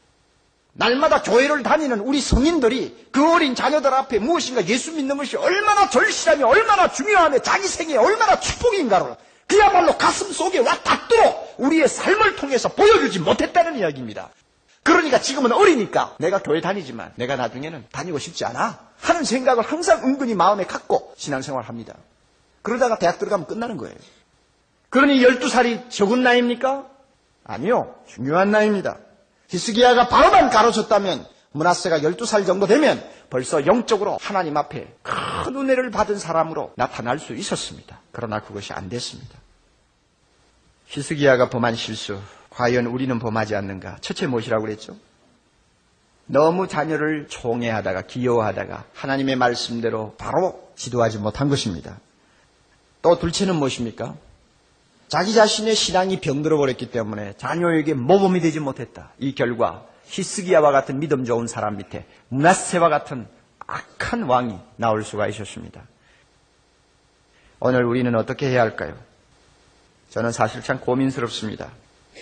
날마다 0.74 1.22
교회를 1.22 1.64
다니는 1.64 1.98
우리 1.98 2.20
성인들이 2.20 3.08
그 3.10 3.34
어린 3.34 3.56
자녀들 3.56 3.92
앞에 3.92 4.20
무엇인가 4.20 4.64
예수 4.68 4.92
믿는 4.92 5.16
것이 5.16 5.36
얼마나 5.36 5.90
절실하며 5.90 6.46
얼마나 6.46 6.88
중요하며 6.88 7.40
자기 7.40 7.66
생에 7.66 7.96
얼마나 7.96 8.38
축복인가를 8.38 9.16
그야말로 9.48 9.98
가슴 9.98 10.30
속에 10.30 10.60
와 10.60 10.78
닿도록 10.84 11.56
우리의 11.58 11.88
삶을 11.88 12.36
통해서 12.36 12.68
보여주지 12.68 13.18
못했다는 13.18 13.76
이야기입니다. 13.76 14.30
그러니까 14.84 15.20
지금은 15.20 15.50
어리니까 15.50 16.14
내가 16.20 16.38
교회 16.38 16.60
다니지만 16.60 17.12
내가 17.16 17.34
나중에는 17.34 17.86
다니고 17.90 18.20
싶지 18.20 18.44
않아 18.44 18.78
하는 19.00 19.24
생각을 19.24 19.64
항상 19.64 20.04
은근히 20.04 20.34
마음에 20.34 20.64
갖고 20.64 21.12
신앙생활 21.16 21.64
합니다. 21.64 21.94
그러다가 22.62 22.98
대학 22.98 23.18
들어가면 23.18 23.48
끝나는 23.48 23.76
거예요. 23.76 23.96
그러니 24.90 25.20
12살이 25.20 25.88
적은 25.90 26.22
나이입니까? 26.22 26.86
아니요. 27.44 27.94
중요한 28.06 28.50
나이입니다. 28.50 28.98
히스기야가 29.48 30.08
바로만 30.08 30.50
가로쳤다면 30.50 31.26
문하세가 31.52 32.00
12살 32.00 32.46
정도 32.46 32.66
되면 32.66 33.02
벌써 33.28 33.66
영적으로 33.66 34.18
하나님 34.20 34.56
앞에 34.56 34.94
큰 35.02 35.56
은혜를 35.56 35.90
받은 35.90 36.18
사람으로 36.18 36.72
나타날 36.76 37.18
수 37.18 37.34
있었습니다. 37.34 38.00
그러나 38.12 38.40
그것이 38.40 38.72
안 38.72 38.88
됐습니다. 38.88 39.38
히스기야가 40.86 41.50
범한 41.50 41.76
실수, 41.76 42.20
과연 42.50 42.86
우리는 42.86 43.16
범하지 43.18 43.54
않는가? 43.54 43.98
첫째 44.00 44.26
무엇이라고 44.26 44.64
그랬죠? 44.64 44.96
너무 46.26 46.68
자녀를 46.68 47.26
총애하다가 47.28 48.02
귀여워하다가 48.02 48.84
하나님의 48.94 49.36
말씀대로 49.36 50.14
바로 50.16 50.70
지도하지 50.76 51.18
못한 51.18 51.48
것입니다. 51.48 51.98
또 53.02 53.18
둘째는 53.18 53.56
무엇입니까? 53.56 54.14
자기 55.10 55.34
자신의 55.34 55.74
신앙이 55.74 56.20
병들어 56.20 56.56
버렸기 56.56 56.92
때문에 56.92 57.34
자녀에게 57.36 57.94
모범이 57.94 58.38
되지 58.38 58.60
못했다. 58.60 59.10
이 59.18 59.34
결과 59.34 59.84
히스기야와 60.04 60.70
같은 60.70 61.00
믿음 61.00 61.24
좋은 61.24 61.48
사람 61.48 61.78
밑에 61.78 62.06
문하세와 62.28 62.88
같은 62.88 63.26
악한 63.66 64.22
왕이 64.22 64.56
나올 64.76 65.02
수가 65.02 65.26
있었습니다. 65.26 65.82
오늘 67.58 67.84
우리는 67.84 68.14
어떻게 68.14 68.50
해야 68.50 68.60
할까요? 68.60 68.94
저는 70.10 70.30
사실 70.30 70.62
참 70.62 70.78
고민스럽습니다. 70.78 71.72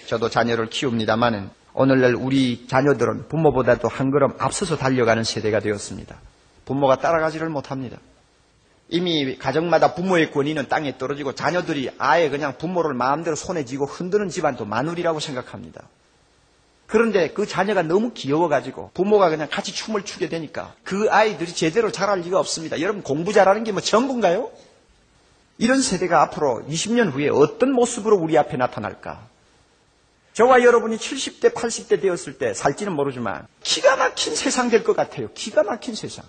저도 0.07 0.31
자녀를 0.31 0.71
키웁니다만은 0.71 1.51
오늘날 1.75 2.15
우리 2.15 2.67
자녀들은 2.69 3.29
부모보다도 3.29 3.89
한 3.89 4.11
걸음 4.11 4.33
앞서서 4.39 4.79
달려가는 4.79 5.25
세대가 5.25 5.61
되었습니다. 5.61 6.17
부모가 6.65 6.97
따라가지를 6.97 7.51
못합니다. 7.51 7.99
이미 8.91 9.37
가정마다 9.37 9.95
부모의 9.95 10.31
권위는 10.33 10.69
땅에 10.69 10.97
떨어지고 10.97 11.35
자녀들이 11.35 11.91
아예 11.99 12.31
그냥 12.31 12.57
부모를 12.57 12.95
마음대로 12.95 13.37
손에 13.37 13.65
쥐고 13.65 13.85
흔드는 13.87 14.31
집안도 14.31 14.65
마누리라고 14.65 15.21
생각합니다. 15.21 15.83
그런데 16.87 17.29
그 17.33 17.47
자녀가 17.47 17.83
너무 17.83 18.13
귀여워가지고 18.15 18.93
부모가 18.95 19.29
그냥 19.29 19.49
같이 19.51 19.75
춤을 19.75 20.05
추게 20.05 20.31
되니까 20.31 20.75
그 20.85 21.09
아이들이 21.11 21.53
제대로 21.53 21.93
자랄 21.93 22.21
리가 22.21 22.39
없습니다. 22.41 22.81
여러분 22.81 23.03
공부 23.03 23.33
잘하는 23.35 23.63
게 23.65 23.73
뭐 23.73 23.83
전부인가요? 23.83 24.51
이런 25.59 25.83
세대가 25.83 26.23
앞으로 26.23 26.63
20년 26.69 27.13
후에 27.13 27.29
어떤 27.29 27.73
모습으로 27.73 28.17
우리 28.17 28.39
앞에 28.39 28.57
나타날까? 28.57 29.27
저와 30.33 30.63
여러분이 30.63 30.97
70대, 30.97 31.53
80대 31.53 32.01
되었을 32.01 32.39
때 32.39 32.55
살지는 32.55 32.93
모르지만 32.95 33.47
기가 33.63 33.97
막힌 33.97 34.35
세상 34.37 34.71
될 34.71 34.85
것 34.85 34.97
같아요. 34.97 35.29
기가 35.35 35.65
막힌 35.65 35.95
세상. 35.95 36.25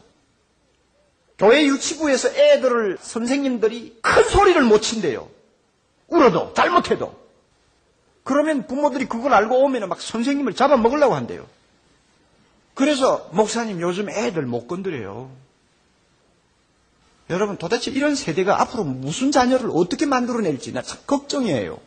교회 1.40 1.66
유치부에서 1.66 2.30
애들을 2.30 2.98
선생님들이 3.02 3.98
큰 4.02 4.24
소리를 4.26 4.62
못 4.64 4.82
친대요. 4.82 5.30
울어도 6.08 6.54
잘못해도. 6.54 7.18
그러면 8.24 8.68
부모들이 8.68 9.06
그걸 9.08 9.34
알고 9.34 9.64
오면 9.64 9.88
막 9.90 10.02
선생님을 10.02 10.54
잡아먹으려고 10.54 11.16
한대요. 11.16 11.48
그래서 12.76 13.30
목사님 13.32 13.80
요즘 13.82 14.10
애들 14.10 14.46
못 14.46 14.68
건드려요. 14.68 15.32
여러분 17.30 17.58
도대체 17.58 17.92
이런 17.92 18.16
세대가 18.16 18.62
앞으로 18.62 18.84
무슨 18.84 19.32
자녀를 19.32 19.70
어떻게 19.74 20.06
만들어낼지 20.06 20.74
나 20.74 20.82
참 20.82 21.00
걱정이에요. 21.08 21.80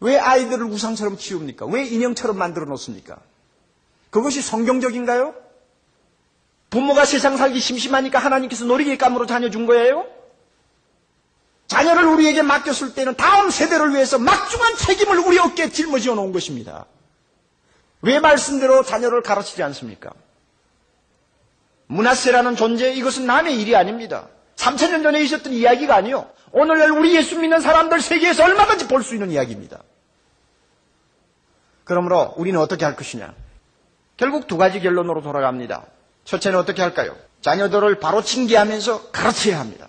왜 0.00 0.18
아이들을 0.18 0.64
우상처럼 0.66 1.16
키웁니까? 1.16 1.66
왜 1.66 1.86
인형처럼 1.86 2.36
만들어 2.36 2.66
놓습니까? 2.66 3.18
그것이 4.10 4.42
성경적인가요? 4.42 5.34
부모가 6.70 7.04
세상 7.04 7.36
살기 7.36 7.60
심심하니까 7.60 8.18
하나님께서 8.18 8.64
놀이기감으로 8.66 9.26
자녀 9.26 9.50
준 9.50 9.66
거예요? 9.66 10.06
자녀를 11.66 12.04
우리에게 12.04 12.42
맡겼을 12.42 12.94
때는 12.94 13.14
다음 13.16 13.50
세대를 13.50 13.92
위해서 13.94 14.18
막중한 14.18 14.76
책임을 14.76 15.18
우리 15.18 15.38
어깨에 15.38 15.70
짊어지어 15.70 16.14
놓은 16.14 16.32
것입니다. 16.32 16.86
왜 18.02 18.20
말씀대로 18.20 18.82
자녀를 18.84 19.22
가르치지 19.22 19.62
않습니까? 19.64 20.10
문하세라는 21.88 22.56
존재, 22.56 22.92
이것은 22.92 23.26
남의 23.26 23.60
일이 23.60 23.74
아닙니다. 23.74 24.28
3천년 24.56 25.02
전에 25.02 25.20
있었던 25.22 25.52
이야기가 25.52 25.94
아니요. 25.94 26.30
오늘날 26.52 26.90
우리 26.90 27.14
예수 27.16 27.38
믿는 27.38 27.60
사람들 27.60 28.00
세계에서 28.00 28.44
얼마든지 28.44 28.88
볼 28.88 29.02
수 29.02 29.14
있는 29.14 29.30
이야기입니다. 29.30 29.82
그러므로 31.84 32.34
우리는 32.36 32.58
어떻게 32.60 32.84
할 32.84 32.96
것이냐? 32.96 33.34
결국 34.16 34.46
두 34.46 34.58
가지 34.58 34.80
결론으로 34.80 35.22
돌아갑니다. 35.22 35.84
첫째는 36.28 36.58
어떻게 36.58 36.82
할까요? 36.82 37.16
자녀들을 37.40 38.00
바로 38.00 38.22
징계하면서 38.22 39.10
가르쳐야 39.10 39.58
합니다. 39.60 39.88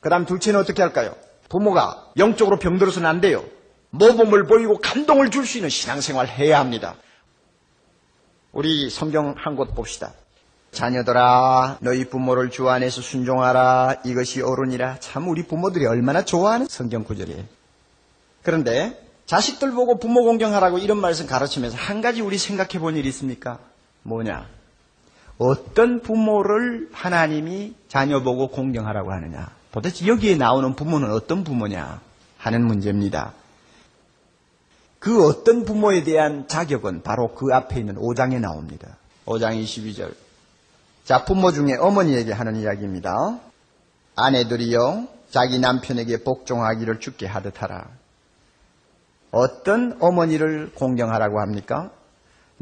그 0.00 0.10
다음 0.10 0.26
둘째는 0.26 0.60
어떻게 0.60 0.82
할까요? 0.82 1.14
부모가 1.48 2.10
영적으로 2.18 2.58
병들어서는 2.58 3.08
안 3.08 3.20
돼요. 3.22 3.42
모범을 3.90 4.44
보이고 4.46 4.78
감동을 4.78 5.30
줄 5.30 5.46
수 5.46 5.56
있는 5.58 5.70
신앙생활 5.70 6.26
해야 6.28 6.58
합니다. 6.60 6.96
우리 8.52 8.90
성경 8.90 9.34
한 9.38 9.56
곳 9.56 9.74
봅시다. 9.74 10.12
자녀들아 10.72 11.78
너희 11.80 12.04
부모를 12.04 12.50
주 12.50 12.68
안에서 12.68 13.00
순종하라 13.00 14.02
이것이 14.04 14.42
옳으니라 14.42 14.98
참 15.00 15.28
우리 15.28 15.44
부모들이 15.44 15.86
얼마나 15.86 16.24
좋아하는 16.24 16.66
성경 16.68 17.04
구절이에요. 17.04 17.44
그런데 18.42 19.00
자식들 19.26 19.70
보고 19.70 19.98
부모 19.98 20.24
공경하라고 20.24 20.78
이런 20.78 20.98
말씀 21.00 21.26
가르치면서 21.26 21.78
한 21.78 22.02
가지 22.02 22.20
우리 22.20 22.36
생각해 22.36 22.80
본 22.80 22.96
일이 22.96 23.08
있습니까? 23.08 23.58
뭐냐? 24.02 24.46
어떤 25.38 26.00
부모를 26.00 26.88
하나님이 26.92 27.74
자녀 27.88 28.22
보고 28.22 28.48
공경하라고 28.48 29.12
하느냐? 29.12 29.50
도대체 29.72 30.06
여기에 30.06 30.36
나오는 30.36 30.74
부모는 30.74 31.10
어떤 31.10 31.42
부모냐? 31.44 32.00
하는 32.38 32.66
문제입니다. 32.66 33.32
그 34.98 35.26
어떤 35.26 35.64
부모에 35.64 36.04
대한 36.04 36.46
자격은 36.46 37.02
바로 37.02 37.34
그 37.34 37.54
앞에 37.54 37.80
있는 37.80 37.96
5장에 37.96 38.38
나옵니다. 38.38 38.96
5장 39.26 39.62
22절. 39.62 40.14
자, 41.04 41.24
부모 41.24 41.52
중에 41.52 41.74
어머니에게 41.74 42.32
하는 42.32 42.56
이야기입니다. 42.56 43.38
아내들이요, 44.16 45.08
자기 45.30 45.58
남편에게 45.58 46.22
복종하기를 46.22 47.00
죽게 47.00 47.26
하듯 47.26 47.62
하라. 47.62 47.88
어떤 49.30 49.96
어머니를 50.00 50.72
공경하라고 50.74 51.40
합니까? 51.40 51.90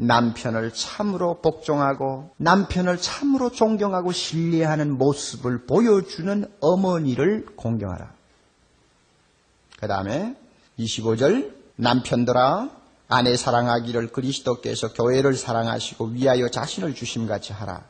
남편을 0.07 0.73
참으로 0.73 1.41
복종하고 1.41 2.31
남편을 2.37 2.97
참으로 2.97 3.49
존경하고 3.51 4.11
신뢰하는 4.11 4.97
모습을 4.97 5.65
보여주는 5.65 6.45
어머니를 6.59 7.45
공경하라. 7.55 8.11
그 9.79 9.87
다음에 9.87 10.35
25절 10.79 11.53
남편들아 11.75 12.69
아내 13.07 13.35
사랑하기를 13.35 14.11
그리스도께서 14.11 14.93
교회를 14.93 15.35
사랑하시고 15.35 16.05
위하여 16.05 16.49
자신을 16.49 16.95
주심같이 16.95 17.53
하라. 17.53 17.83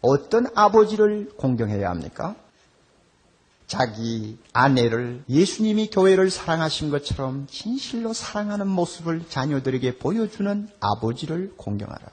어떤 0.00 0.46
아버지를 0.54 1.30
공경해야 1.36 1.88
합니까? 1.88 2.34
자기 3.66 4.38
아내를 4.52 5.24
예수님이 5.28 5.90
교회를 5.90 6.30
사랑하신 6.30 6.90
것처럼 6.90 7.46
진실로 7.50 8.12
사랑하는 8.12 8.68
모습을 8.68 9.24
자녀들에게 9.28 9.98
보여주는 9.98 10.68
아버지를 10.80 11.54
공경하라. 11.56 12.06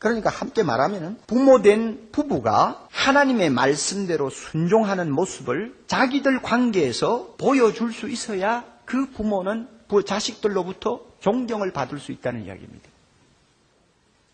그러니까 0.00 0.30
함께 0.30 0.64
말하면 0.64 1.16
부모된 1.28 2.08
부부가 2.10 2.88
하나님의 2.90 3.50
말씀대로 3.50 4.30
순종하는 4.30 5.12
모습을 5.12 5.76
자기들 5.86 6.42
관계에서 6.42 7.36
보여줄 7.38 7.92
수 7.92 8.08
있어야 8.08 8.64
그 8.84 9.10
부모는 9.12 9.68
자식들로부터 10.04 11.00
존경을 11.20 11.72
받을 11.72 12.00
수 12.00 12.10
있다는 12.10 12.46
이야기입니다. 12.46 12.88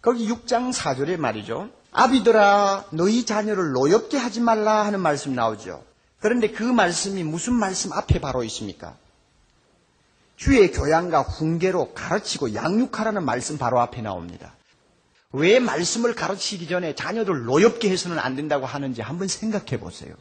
거기 0.01 0.26
6장 0.29 0.72
4절에 0.72 1.18
말이죠. 1.18 1.68
아비들아 1.99 2.85
너희 2.91 3.27
자녀를 3.27 3.73
노엽게 3.73 4.19
하지 4.19 4.39
말라 4.39 4.87
하는 4.87 5.01
말씀 5.01 5.35
나오죠. 5.35 5.83
그런데 6.21 6.53
그 6.53 6.63
말씀이 6.63 7.25
무슨 7.25 7.55
말씀 7.55 7.93
앞에 7.93 8.21
바로 8.21 8.45
있습니까? 8.45 8.95
주의 10.37 10.71
교양과 10.71 11.23
훈계로 11.23 11.95
가르치고 11.95 12.55
양육하라는 12.55 13.25
말씀 13.25 13.59
바로 13.59 13.81
앞에 13.81 14.01
나옵니다. 14.01 14.55
왜 15.33 15.59
말씀을 15.59 16.15
가르치기 16.15 16.69
전에 16.69 16.95
자녀들 16.95 17.43
노엽게 17.43 17.91
해서는 17.91 18.21
안 18.21 18.37
된다고 18.37 18.65
하는지 18.65 19.03
한번 19.03 19.27
생각해 19.27 19.81
보세요. 19.81 20.15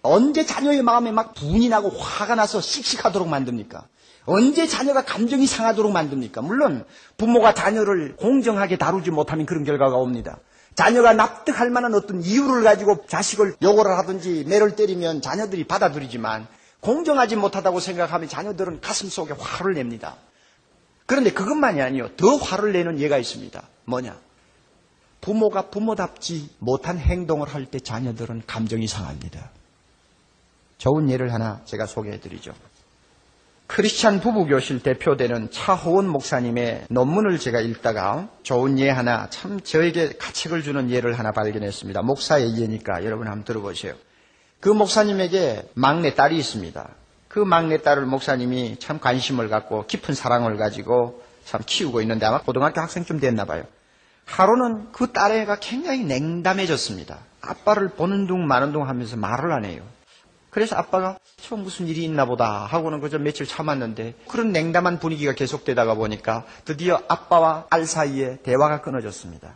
언제 0.00 0.46
자녀의 0.46 0.80
마음에 0.80 1.12
막 1.12 1.34
분이 1.34 1.68
나고 1.68 1.90
화가 1.90 2.34
나서 2.34 2.62
씩씩하도록 2.62 3.28
만듭니까? 3.28 3.86
언제 4.26 4.66
자녀가 4.66 5.04
감정이 5.04 5.46
상하도록 5.46 5.92
만듭니까? 5.92 6.40
물론 6.40 6.84
부모가 7.16 7.52
자녀를 7.54 8.16
공정하게 8.16 8.78
다루지 8.78 9.10
못하면 9.10 9.44
그런 9.46 9.64
결과가 9.64 9.96
옵니다. 9.96 10.38
자녀가 10.74 11.12
납득할 11.12 11.70
만한 11.70 11.94
어떤 11.94 12.22
이유를 12.22 12.64
가지고 12.64 13.04
자식을 13.06 13.56
요구를 13.62 13.96
하든지 13.98 14.44
매를 14.48 14.74
때리면 14.76 15.22
자녀들이 15.22 15.64
받아들이지만 15.64 16.46
공정하지 16.80 17.36
못하다고 17.36 17.80
생각하면 17.80 18.28
자녀들은 18.28 18.80
가슴 18.80 19.08
속에 19.08 19.34
화를 19.38 19.74
냅니다. 19.74 20.16
그런데 21.06 21.30
그것만이 21.30 21.80
아니요. 21.80 22.08
더 22.16 22.36
화를 22.36 22.72
내는 22.72 22.98
예가 22.98 23.18
있습니다. 23.18 23.62
뭐냐? 23.84 24.18
부모가 25.20 25.70
부모답지 25.70 26.50
못한 26.58 26.98
행동을 26.98 27.48
할 27.48 27.66
때 27.66 27.78
자녀들은 27.80 28.42
감정이 28.46 28.86
상합니다. 28.86 29.50
좋은 30.78 31.08
예를 31.10 31.32
하나 31.32 31.60
제가 31.64 31.86
소개해 31.86 32.20
드리죠. 32.20 32.52
크리스찬 33.66 34.20
부부교실 34.20 34.82
대표되는 34.82 35.50
차호원 35.50 36.06
목사님의 36.06 36.86
논문을 36.90 37.38
제가 37.38 37.60
읽다가 37.60 38.28
좋은 38.42 38.78
예 38.78 38.90
하나 38.90 39.28
참 39.30 39.60
저에게 39.60 40.12
가책을 40.18 40.62
주는 40.62 40.90
예를 40.90 41.18
하나 41.18 41.32
발견했습니다. 41.32 42.02
목사의 42.02 42.58
예니까 42.58 43.04
여러분 43.04 43.26
한번 43.26 43.44
들어보세요. 43.44 43.94
그 44.60 44.68
목사님에게 44.68 45.70
막내 45.74 46.14
딸이 46.14 46.36
있습니다. 46.36 46.88
그 47.28 47.38
막내 47.40 47.78
딸을 47.78 48.06
목사님이 48.06 48.76
참 48.78 49.00
관심을 49.00 49.48
갖고 49.48 49.86
깊은 49.86 50.14
사랑을 50.14 50.56
가지고 50.56 51.22
참 51.44 51.60
키우고 51.64 52.00
있는데 52.02 52.26
아마 52.26 52.40
고등학교 52.40 52.80
학생쯤 52.80 53.18
됐나 53.18 53.44
봐요. 53.44 53.64
하루는 54.26 54.92
그 54.92 55.12
딸애가 55.12 55.56
굉장히 55.56 56.04
냉담해졌습니다. 56.04 57.18
아빠를 57.40 57.88
보는 57.88 58.26
둥 58.26 58.46
마는 58.46 58.72
둥 58.72 58.88
하면서 58.88 59.16
말을 59.16 59.52
안 59.52 59.64
해요. 59.64 59.82
그래서 60.54 60.76
아빠가 60.76 61.18
저 61.36 61.56
무슨 61.56 61.88
일이 61.88 62.04
있나 62.04 62.26
보다 62.26 62.64
하고는 62.66 63.00
그저 63.00 63.18
며칠 63.18 63.44
참았는데 63.44 64.14
그런 64.28 64.52
냉담한 64.52 65.00
분위기가 65.00 65.32
계속되다가 65.32 65.94
보니까 65.94 66.44
드디어 66.64 67.02
아빠와 67.08 67.66
딸 67.70 67.84
사이에 67.86 68.38
대화가 68.44 68.80
끊어졌습니다. 68.80 69.52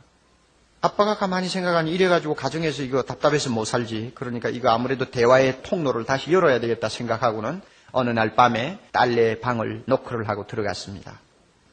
아빠가 0.81 1.17
가만히 1.17 1.49
생각하니 1.49 1.93
이래가지고 1.93 2.35
가정에서 2.35 2.83
이거 2.83 3.03
답답해서 3.03 3.49
못 3.51 3.65
살지. 3.65 4.11
그러니까 4.17 4.49
이거 4.49 4.71
아무래도 4.71 5.09
대화의 5.09 5.63
통로를 5.63 6.05
다시 6.05 6.33
열어야 6.33 6.59
되겠다 6.59 6.89
생각하고는 6.89 7.63
어느 7.93 8.11
날 8.11 8.35
밤에 8.35 8.81
딸네 8.91 9.39
방을 9.39 9.85
노크를 9.87 10.29
하고 10.29 10.49
들어갔습니다. 10.49 11.21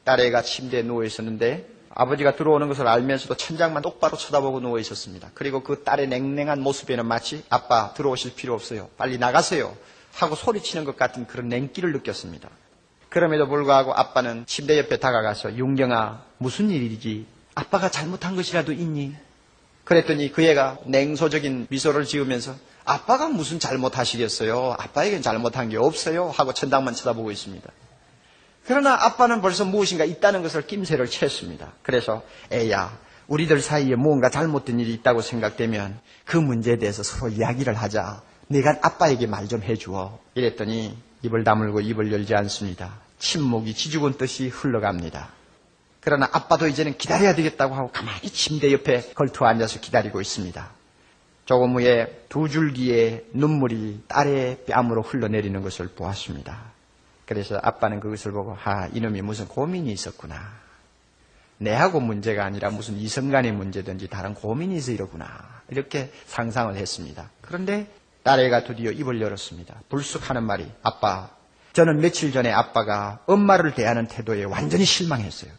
딸애가 0.04 0.42
침대에 0.42 0.82
누워 0.82 1.02
있었는데 1.02 1.68
아버지가 1.98 2.36
들어오는 2.36 2.68
것을 2.68 2.86
알면서도 2.86 3.36
천장만 3.36 3.82
똑바로 3.82 4.18
쳐다보고 4.18 4.60
누워 4.60 4.78
있었습니다. 4.78 5.30
그리고 5.32 5.62
그 5.62 5.82
딸의 5.82 6.08
냉랭한 6.08 6.60
모습에는 6.60 7.06
마치 7.06 7.42
아빠 7.48 7.94
들어오실 7.94 8.34
필요 8.34 8.52
없어요. 8.52 8.90
빨리 8.98 9.16
나가세요. 9.16 9.74
하고 10.14 10.34
소리치는 10.34 10.84
것 10.84 10.96
같은 10.96 11.26
그런 11.26 11.48
냉기를 11.48 11.92
느꼈습니다. 11.92 12.48
그럼에도 13.08 13.48
불구하고 13.48 13.94
아빠는 13.94 14.44
침대 14.46 14.76
옆에 14.78 14.98
다가가서 14.98 15.56
윤경아 15.56 16.22
무슨 16.36 16.68
일이지? 16.68 17.24
아빠가 17.54 17.88
잘못한 17.90 18.36
것이라도 18.36 18.72
있니? 18.72 19.14
그랬더니 19.84 20.32
그 20.32 20.42
애가 20.42 20.78
냉소적인 20.84 21.68
미소를 21.70 22.04
지으면서 22.04 22.54
아빠가 22.84 23.28
무슨 23.28 23.58
잘못하시겠어요? 23.58 24.76
아빠에겐 24.78 25.22
잘못한 25.22 25.70
게 25.70 25.78
없어요. 25.78 26.28
하고 26.28 26.52
천장만 26.52 26.92
쳐다보고 26.92 27.30
있습니다. 27.30 27.70
그러나 28.66 28.94
아빠는 29.04 29.40
벌써 29.42 29.64
무엇인가 29.64 30.04
있다는 30.04 30.42
것을 30.42 30.66
낌새를 30.66 31.06
챘습니다. 31.06 31.68
그래서 31.82 32.22
애야, 32.52 32.96
우리들 33.28 33.60
사이에 33.60 33.94
무언가 33.96 34.28
잘못된 34.30 34.80
일이 34.80 34.92
있다고 34.94 35.20
생각되면 35.20 35.98
그 36.24 36.36
문제에 36.36 36.76
대해서 36.76 37.02
서로 37.02 37.30
이야기를 37.32 37.74
하자. 37.74 38.22
내가 38.48 38.76
아빠에게 38.82 39.26
말 39.26 39.48
좀 39.48 39.62
해주어. 39.62 40.18
이랬더니 40.34 40.96
입을 41.22 41.44
다물고 41.44 41.80
입을 41.80 42.12
열지 42.12 42.34
않습니다. 42.34 42.94
침묵이 43.18 43.74
지죽은 43.74 44.18
듯이 44.18 44.48
흘러갑니다. 44.48 45.30
그러나 46.00 46.28
아빠도 46.32 46.68
이제는 46.68 46.98
기다려야 46.98 47.34
되겠다고 47.34 47.74
하고 47.74 47.90
가만히 47.90 48.28
침대 48.30 48.72
옆에 48.72 49.12
걸터 49.14 49.46
앉아서 49.46 49.80
기다리고 49.80 50.20
있습니다. 50.20 50.68
조금 51.46 51.74
후에 51.74 52.24
두 52.28 52.48
줄기의 52.48 53.24
눈물이 53.32 54.02
딸의 54.08 54.64
뺨으로 54.66 55.02
흘러내리는 55.02 55.60
것을 55.62 55.88
보았습니다. 55.88 56.75
그래서 57.26 57.58
아빠는 57.62 58.00
그것을 58.00 58.32
보고 58.32 58.56
아 58.64 58.86
이놈이 58.92 59.20
무슨 59.22 59.46
고민이 59.48 59.92
있었구나. 59.92 60.66
내하고 61.58 62.00
문제가 62.00 62.44
아니라 62.44 62.70
무슨 62.70 62.96
이성간의 62.96 63.52
문제든지 63.52 64.08
다른 64.08 64.34
고민이 64.34 64.76
있어 64.76 64.92
이러구나. 64.92 65.26
이렇게 65.68 66.12
상상을 66.26 66.74
했습니다. 66.76 67.30
그런데 67.40 67.90
딸애가 68.22 68.64
드디어 68.64 68.90
입을 68.92 69.20
열었습니다. 69.20 69.74
불쑥 69.88 70.30
하는 70.30 70.44
말이 70.44 70.70
아빠 70.82 71.30
저는 71.72 72.00
며칠 72.00 72.32
전에 72.32 72.50
아빠가 72.52 73.20
엄마를 73.26 73.74
대하는 73.74 74.06
태도에 74.06 74.44
완전히 74.44 74.84
실망했어요. 74.84 75.50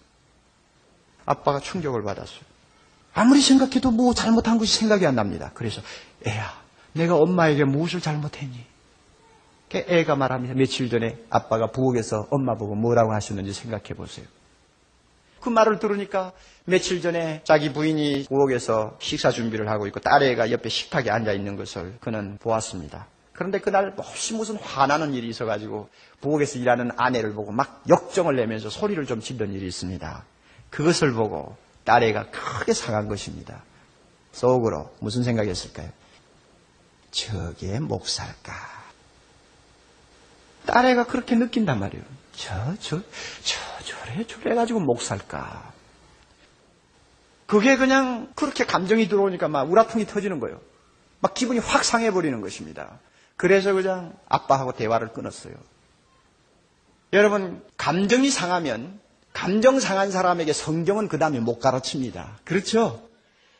아빠가 1.25 1.59
충격을 1.59 2.03
받았어요. 2.03 2.41
아무리 3.13 3.41
생각해도 3.41 3.91
뭐 3.91 4.13
잘못한 4.13 4.57
것이 4.57 4.77
생각이 4.77 5.05
안 5.05 5.15
납니다. 5.15 5.51
그래서 5.53 5.81
애야 6.25 6.61
내가 6.93 7.17
엄마에게 7.17 7.65
무엇을 7.65 7.99
잘못했니? 7.99 8.65
애가 9.73 10.15
말합니다. 10.15 10.53
며칠 10.55 10.89
전에 10.89 11.17
아빠가 11.29 11.67
부엌에서 11.71 12.27
엄마 12.31 12.55
보고 12.55 12.75
뭐라고 12.75 13.13
하셨는지 13.13 13.53
생각해 13.53 13.93
보세요. 13.95 14.25
그 15.41 15.49
말을 15.49 15.79
들으니까 15.79 16.31
며칠 16.65 17.01
전에 17.01 17.41
자기 17.43 17.71
부인이 17.71 18.25
부엌에서 18.27 18.97
식사 18.99 19.31
준비를 19.31 19.69
하고 19.69 19.87
있고 19.87 19.99
딸애가 19.99 20.51
옆에 20.51 20.69
식탁에 20.69 21.09
앉아 21.11 21.33
있는 21.33 21.55
것을 21.55 21.97
그는 21.99 22.37
보았습니다. 22.39 23.07
그런데 23.33 23.59
그날 23.59 23.93
혹시 23.97 24.33
무슨 24.33 24.55
화나는 24.55 25.13
일이 25.13 25.29
있어가지고 25.29 25.89
부엌에서 26.21 26.59
일하는 26.59 26.91
아내를 26.97 27.33
보고 27.33 27.51
막 27.51 27.83
역정을 27.87 28.35
내면서 28.35 28.69
소리를 28.69 29.05
좀 29.05 29.19
지른 29.19 29.53
일이 29.53 29.67
있습니다. 29.67 30.25
그것을 30.69 31.13
보고 31.13 31.55
딸애가 31.83 32.31
크게 32.31 32.73
상한 32.73 33.07
것입니다. 33.07 33.63
속으로 34.31 34.91
무슨 34.99 35.23
생각이었을까요? 35.23 35.89
저게 37.11 37.79
목살까? 37.79 38.76
딸애가 40.67 41.07
그렇게 41.07 41.35
느낀단 41.35 41.79
말이에요. 41.79 42.03
저, 42.33 42.53
저, 42.79 43.01
저, 43.43 43.83
저래, 43.83 44.27
저래 44.27 44.53
가지고 44.53 44.79
목 44.79 45.01
살까? 45.01 45.73
그게 47.47 47.77
그냥 47.77 48.31
그렇게 48.35 48.65
감정이 48.65 49.07
들어오니까 49.07 49.47
막 49.47 49.71
우라통이 49.71 50.05
터지는 50.05 50.39
거예요. 50.39 50.61
막 51.19 51.33
기분이 51.33 51.59
확 51.59 51.83
상해버리는 51.83 52.39
것입니다. 52.41 52.99
그래서 53.37 53.73
그냥 53.73 54.13
아빠하고 54.27 54.73
대화를 54.73 55.13
끊었어요. 55.13 55.53
여러분, 57.13 57.63
감정이 57.77 58.29
상하면, 58.29 58.99
감정 59.31 59.79
상한 59.79 60.11
사람에게 60.11 60.51
성경은 60.51 61.07
그 61.07 61.17
다음에 61.17 61.39
못 61.39 61.59
가르칩니다. 61.59 62.39
그렇죠? 62.43 63.07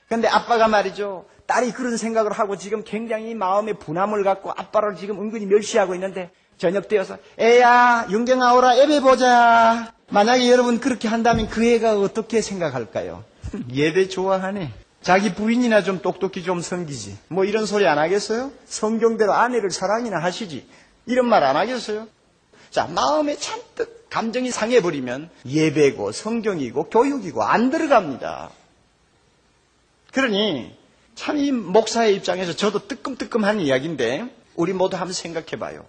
근데 0.09 0.27
아빠가 0.27 0.67
말이죠. 0.67 1.25
딸이 1.45 1.71
그런 1.71 1.97
생각을 1.97 2.31
하고 2.31 2.57
지금 2.57 2.83
굉장히 2.83 3.35
마음에 3.35 3.73
분함을 3.73 4.23
갖고 4.23 4.51
아빠를 4.51 4.95
지금 4.95 5.21
은근히 5.21 5.45
멸시하고 5.45 5.95
있는데 5.95 6.31
저녁 6.57 6.87
되어서 6.87 7.17
애야, 7.39 8.07
윤경아 8.09 8.53
오라 8.55 8.77
예배 8.79 9.01
보자. 9.01 9.93
만약에 10.09 10.49
여러분 10.49 10.79
그렇게 10.79 11.07
한다면 11.07 11.49
그 11.49 11.65
애가 11.65 11.99
어떻게 11.99 12.41
생각할까요? 12.41 13.23
예배 13.73 14.09
좋아하네. 14.09 14.71
자기 15.01 15.33
부인이나 15.33 15.83
좀 15.83 16.01
똑똑히 16.01 16.43
좀 16.43 16.61
섬기지. 16.61 17.17
뭐 17.27 17.45
이런 17.45 17.65
소리 17.65 17.85
안 17.87 17.97
하겠어요? 17.99 18.51
성경대로 18.65 19.33
아내를 19.33 19.69
사랑이나 19.71 20.17
하시지. 20.21 20.67
이런 21.05 21.27
말 21.27 21.43
안 21.43 21.55
하겠어요? 21.55 22.07
자, 22.71 22.87
마음에 22.87 23.35
잔뜩 23.37 24.09
감정이 24.09 24.51
상해버리면 24.51 25.29
예배고 25.45 26.11
성경이고 26.11 26.85
교육이고 26.89 27.43
안 27.43 27.69
들어갑니다. 27.69 28.49
그러니 30.13 30.75
참 31.15 31.37
이 31.37 31.51
목사의 31.51 32.15
입장에서 32.15 32.53
저도 32.55 32.87
뜨끔뜨끔한 32.87 33.59
이야기인데 33.59 34.25
우리 34.55 34.73
모두 34.73 34.97
한번 34.97 35.13
생각해 35.13 35.57
봐요. 35.59 35.85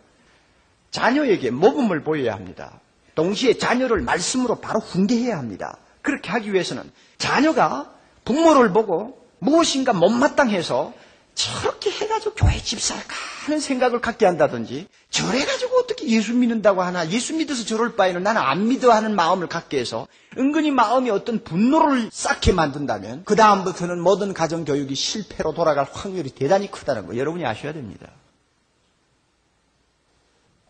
자녀에게 0.90 1.50
모범을 1.50 2.02
보여야 2.02 2.34
합니다. 2.34 2.80
동시에 3.14 3.58
자녀를 3.58 4.00
말씀으로 4.02 4.56
바로 4.56 4.80
훈계해야 4.80 5.36
합니다. 5.36 5.76
그렇게 6.02 6.30
하기 6.30 6.52
위해서는 6.52 6.90
자녀가 7.18 7.92
부모를 8.24 8.72
보고 8.72 9.18
무엇인가 9.40 9.92
못마땅해서 9.92 10.94
저렇게 11.34 11.90
해가지고 11.90 12.34
교회 12.34 12.58
집살까 12.58 13.14
하는 13.44 13.60
생각을 13.60 14.00
갖게 14.00 14.26
한다든지 14.26 14.88
저래가지고 15.10 15.78
어떻게 15.78 16.08
예수 16.08 16.34
믿는다고 16.34 16.82
하나 16.82 17.08
예수 17.10 17.34
믿어서 17.34 17.64
저럴 17.64 17.94
바에는 17.94 18.22
나는 18.24 18.42
안 18.42 18.66
믿어 18.66 18.90
하는 18.90 19.14
마음을 19.14 19.46
갖게 19.46 19.78
해서 19.78 20.08
은근히 20.36 20.72
마음이 20.72 21.10
어떤 21.10 21.44
분노를 21.44 22.10
쌓게 22.12 22.52
만든다면 22.52 23.22
그 23.24 23.36
다음부터는 23.36 24.00
모든 24.00 24.34
가정교육이 24.34 24.94
실패로 24.96 25.54
돌아갈 25.54 25.86
확률이 25.92 26.30
대단히 26.30 26.70
크다는 26.70 27.06
거 27.06 27.16
여러분이 27.16 27.46
아셔야 27.46 27.72
됩니다. 27.72 28.08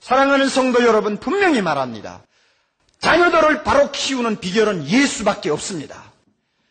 사랑하는 0.01 0.49
성도 0.49 0.85
여러분 0.85 1.17
분명히 1.19 1.61
말합니다. 1.63 2.23
자녀들을 3.01 3.63
바로 3.63 3.91
키우는 3.93 4.41
비결은 4.41 4.87
예수밖에 4.89 5.51
없습니다. 5.51 6.03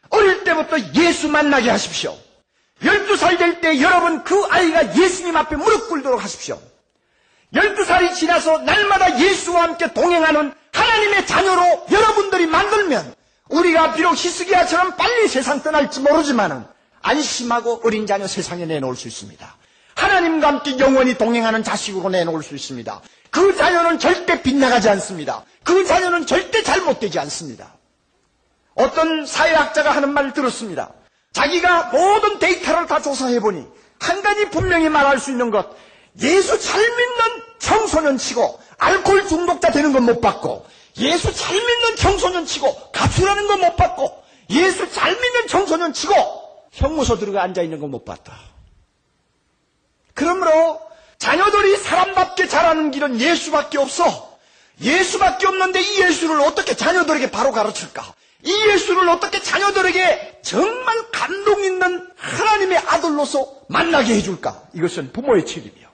어릴 0.10 0.44
때부터 0.44 0.78
예수 0.96 1.28
만나게 1.30 1.70
하십시오. 1.70 2.18
12살 2.82 3.38
될 3.38 3.62
때 3.62 3.82
여러분 3.82 4.24
그 4.24 4.44
아이가 4.50 4.96
예수님 4.96 5.36
앞에 5.36 5.56
무릎 5.56 5.90
꿇도록 5.90 6.24
하십시오. 6.24 6.62
12살이 7.54 8.14
지나서 8.14 8.60
날마다 8.60 9.20
예수와 9.20 9.64
함께 9.64 9.92
동행하는 9.94 10.54
하나님의 10.74 11.26
자녀로 11.26 11.86
여러분들이 11.92 12.46
만들면 12.46 13.16
우리가 13.50 13.94
비록 13.94 14.12
히스기야처럼 14.12 14.98
빨리 14.98 15.28
세상 15.30 15.64
떠날지 15.64 16.02
모르지만 16.02 16.68
안심하고 17.02 17.82
어린 17.86 18.06
자녀 18.06 18.28
세상에 18.28 18.66
내놓을 18.66 18.96
수 18.96 19.08
있습니다. 19.08 19.56
하나님과 19.98 20.48
함께 20.48 20.78
영원히 20.78 21.18
동행하는 21.18 21.64
자식으로 21.64 22.10
내놓을 22.10 22.44
수 22.44 22.56
있습니다. 22.56 23.02
그 23.32 23.56
자녀는 23.56 23.98
절대 24.00 24.42
빗나가지 24.42 24.88
않습니다. 24.90 25.44
그 25.64 25.86
자녀는 25.86 26.28
절대 26.28 26.62
잘못되지 26.62 27.18
않습니다. 27.20 27.74
어떤 28.76 29.26
사회학자가 29.26 29.92
하는 29.92 30.14
말을 30.14 30.34
들었습니다. 30.34 30.94
자기가 31.34 31.90
모든 31.92 32.38
데이터를 32.38 32.86
다 32.86 33.02
조사해보니 33.02 33.66
한 34.00 34.22
가지 34.22 34.50
분명히 34.52 34.88
말할 34.88 35.20
수 35.20 35.32
있는 35.32 35.50
것, 35.50 35.68
예수 36.22 36.60
잘 36.60 36.80
믿는 36.80 37.44
청소년 37.58 38.18
치고 38.20 38.60
알코올 38.78 39.28
중독자 39.28 39.72
되는 39.72 39.92
건못 39.94 40.22
봤고, 40.22 40.66
예수 41.00 41.34
잘 41.34 41.56
믿는 41.56 41.96
청소년 41.98 42.46
치고 42.46 42.92
가출하는 42.92 43.48
건못 43.48 43.76
봤고, 43.76 44.24
예수 44.52 44.92
잘 44.92 45.12
믿는 45.12 45.48
청소년 45.48 45.94
치고 45.94 46.14
형무소 46.72 47.18
들어가 47.18 47.42
앉아 47.42 47.64
있는 47.64 47.80
건 47.80 47.90
못 47.90 48.06
봤다. 48.06 48.38
그러므로 50.18 50.82
자녀들이 51.20 51.78
사람답게 51.78 52.48
자라는 52.48 52.90
길은 52.90 53.22
예수밖에 53.22 53.78
없어. 53.78 54.36
예수밖에 54.82 55.46
없는데 55.46 55.80
이 55.80 56.02
예수를 56.02 56.42
어떻게 56.42 56.76
자녀들에게 56.76 57.30
바로 57.30 57.52
가르칠까? 57.52 58.16
이 58.44 58.68
예수를 58.70 59.08
어떻게 59.10 59.40
자녀들에게 59.40 60.40
정말 60.42 61.12
감동 61.12 61.64
있는 61.64 62.10
하나님의 62.18 62.80
아들로서 62.80 63.48
만나게 63.70 64.16
해줄까? 64.16 64.64
이것은 64.74 65.12
부모의 65.14 65.46
책임이요. 65.46 65.88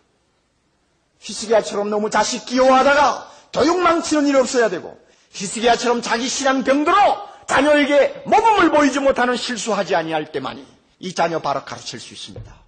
히스기야처럼 1.19 1.89
너무 1.89 2.09
자식 2.09 2.45
귀여워하다가 2.45 3.30
교육 3.51 3.78
망치는 3.80 4.28
일 4.28 4.38
없어야 4.38 4.69
되고 4.69 4.97
히스기야처럼 5.32 6.01
자기 6.01 6.30
신앙 6.30 6.63
병들어 6.63 7.28
자녀에게 7.47 8.24
모범을 8.26 8.71
보이지 8.71 8.99
못하는 9.01 9.36
실수하지 9.36 9.95
아니할 9.95 10.32
때만이 10.32 10.65
이 10.99 11.13
자녀 11.13 11.39
바로 11.39 11.65
가르칠 11.65 11.99
수 11.99 12.13
있습니다. 12.13 12.62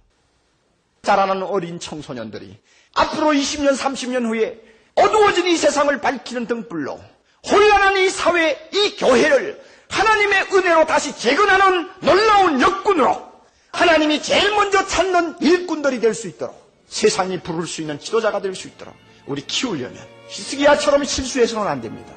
자라는 1.06 1.42
어린 1.44 1.78
청소년들이 1.80 2.58
앞으로 2.94 3.28
20년, 3.28 3.76
30년 3.76 4.26
후에 4.26 4.60
어두워진 4.96 5.46
이 5.46 5.56
세상을 5.56 5.98
밝히는 6.00 6.46
등불로 6.46 7.00
혼란한 7.48 7.96
이 7.98 8.10
사회, 8.10 8.68
이 8.72 8.96
교회를 8.96 9.62
하나님의 9.88 10.48
은혜로 10.52 10.86
다시 10.86 11.16
재건하는 11.16 11.88
놀라운 12.00 12.60
역군으로 12.60 13.24
하나님이 13.72 14.20
제일 14.22 14.50
먼저 14.50 14.84
찾는 14.86 15.36
일꾼들이 15.40 16.00
될 16.00 16.12
수 16.12 16.26
있도록 16.28 16.66
세상이 16.88 17.40
부를 17.40 17.66
수 17.66 17.80
있는 17.82 17.98
지도자가 18.00 18.40
될 18.40 18.54
수 18.54 18.66
있도록 18.68 18.94
우리 19.26 19.42
키우려면 19.46 19.96
히스기야처럼 20.28 21.04
실수해서는 21.04 21.66
안 21.68 21.80
됩니다. 21.80 22.12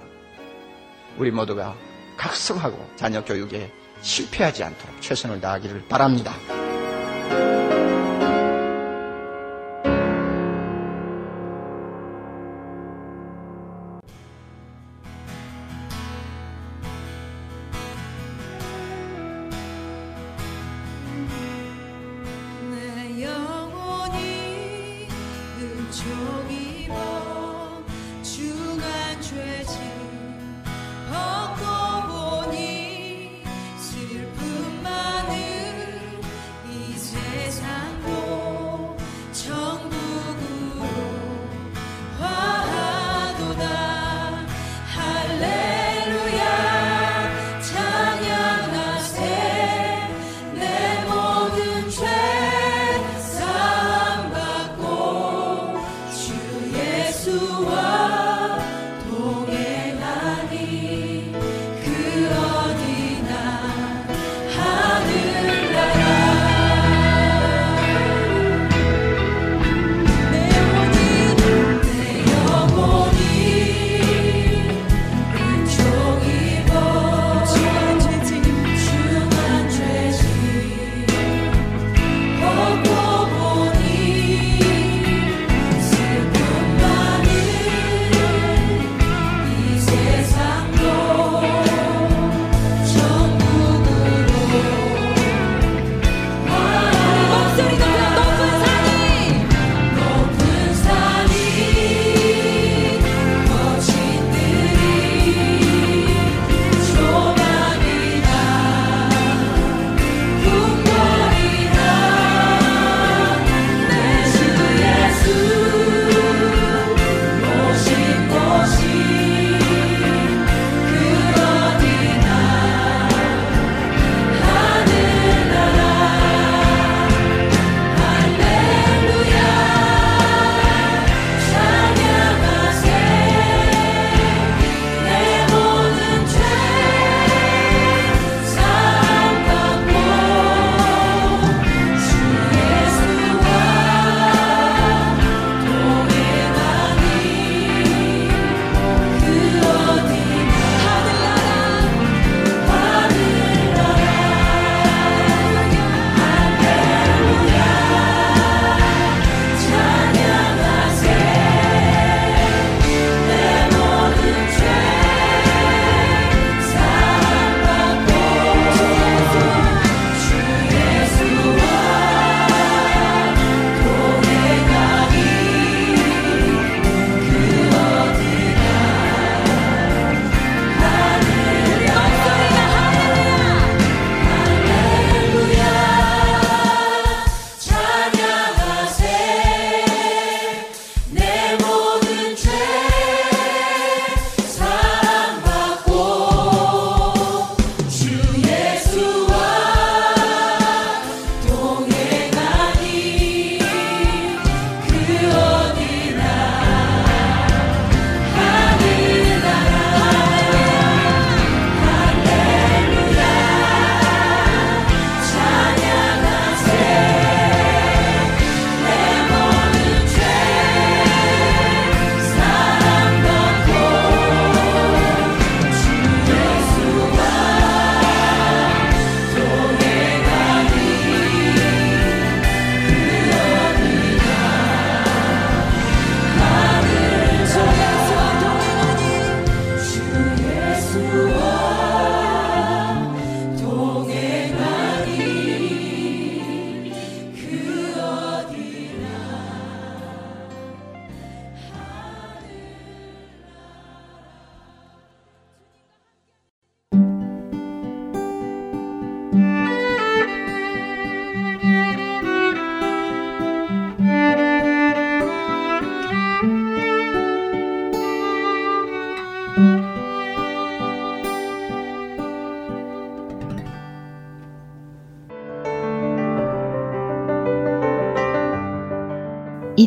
우리 1.18 1.32
모두가 1.32 1.76
각성하고 2.18 2.90
자녀 2.96 3.24
교육에 3.24 3.72
실패하지 4.02 4.64
않도록 4.64 5.02
최선을 5.02 5.42
다하기를 5.42 5.88
바랍니다. 5.90 6.34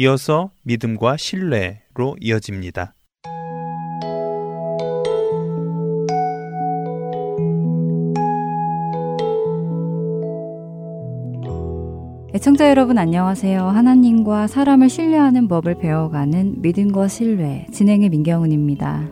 이어서 0.00 0.52
믿음과 0.62 1.16
신뢰로 1.16 2.14
이어집니다. 2.20 2.94
애청자 12.32 12.70
여러분 12.70 12.96
안녕하세요. 12.96 13.60
하나님과 13.60 14.46
사람을 14.46 14.88
신뢰하는 14.88 15.48
법을 15.48 15.80
배워가는 15.80 16.62
믿음과 16.62 17.08
신뢰 17.08 17.66
진행의 17.72 18.10
민경훈입니다. 18.10 19.10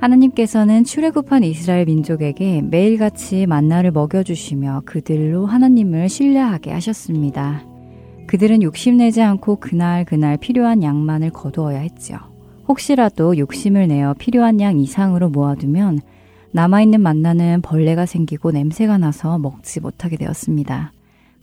하나님께서는 0.00 0.82
출애굽한 0.82 1.44
이스라엘 1.44 1.84
민족에게 1.84 2.60
매일같이 2.60 3.46
만나를 3.46 3.92
먹여주시며 3.92 4.82
그들로 4.84 5.46
하나님을 5.46 6.08
신뢰하게 6.08 6.72
하셨습니다. 6.72 7.75
그들은 8.26 8.62
욕심내지 8.62 9.22
않고 9.22 9.56
그날 9.56 10.04
그날 10.04 10.36
필요한 10.36 10.82
양만을 10.82 11.30
거두어야 11.30 11.78
했죠. 11.80 12.16
혹시라도 12.68 13.38
욕심을 13.38 13.88
내어 13.88 14.14
필요한 14.14 14.60
양 14.60 14.78
이상으로 14.78 15.28
모아두면 15.28 16.00
남아있는 16.50 17.00
만나는 17.00 17.62
벌레가 17.62 18.06
생기고 18.06 18.50
냄새가 18.50 18.98
나서 18.98 19.38
먹지 19.38 19.80
못하게 19.80 20.16
되었습니다. 20.16 20.92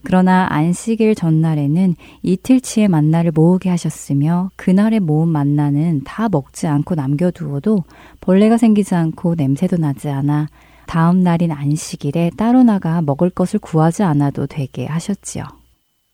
그러나 0.03 0.47
안식일 0.49 1.15
전날에는 1.15 1.95
이틀치의 2.23 2.89
만나를 2.89 3.31
모으게 3.33 3.69
하셨으며 3.69 4.51
그날에 4.57 4.99
모은 4.99 5.29
만나는 5.29 6.01
다 6.03 6.27
먹지 6.29 6.67
않고 6.67 6.95
남겨두어도 6.95 7.83
벌레가 8.19 8.57
생기지 8.57 8.95
않고 8.95 9.35
냄새도 9.35 9.77
나지 9.77 10.09
않아 10.09 10.49
다음 10.87 11.21
날인 11.21 11.51
안식일에 11.51 12.31
따로 12.35 12.63
나가 12.63 13.01
먹을 13.01 13.29
것을 13.29 13.59
구하지 13.59 14.03
않아도 14.03 14.45
되게 14.45 14.85
하셨지요. 14.85 15.62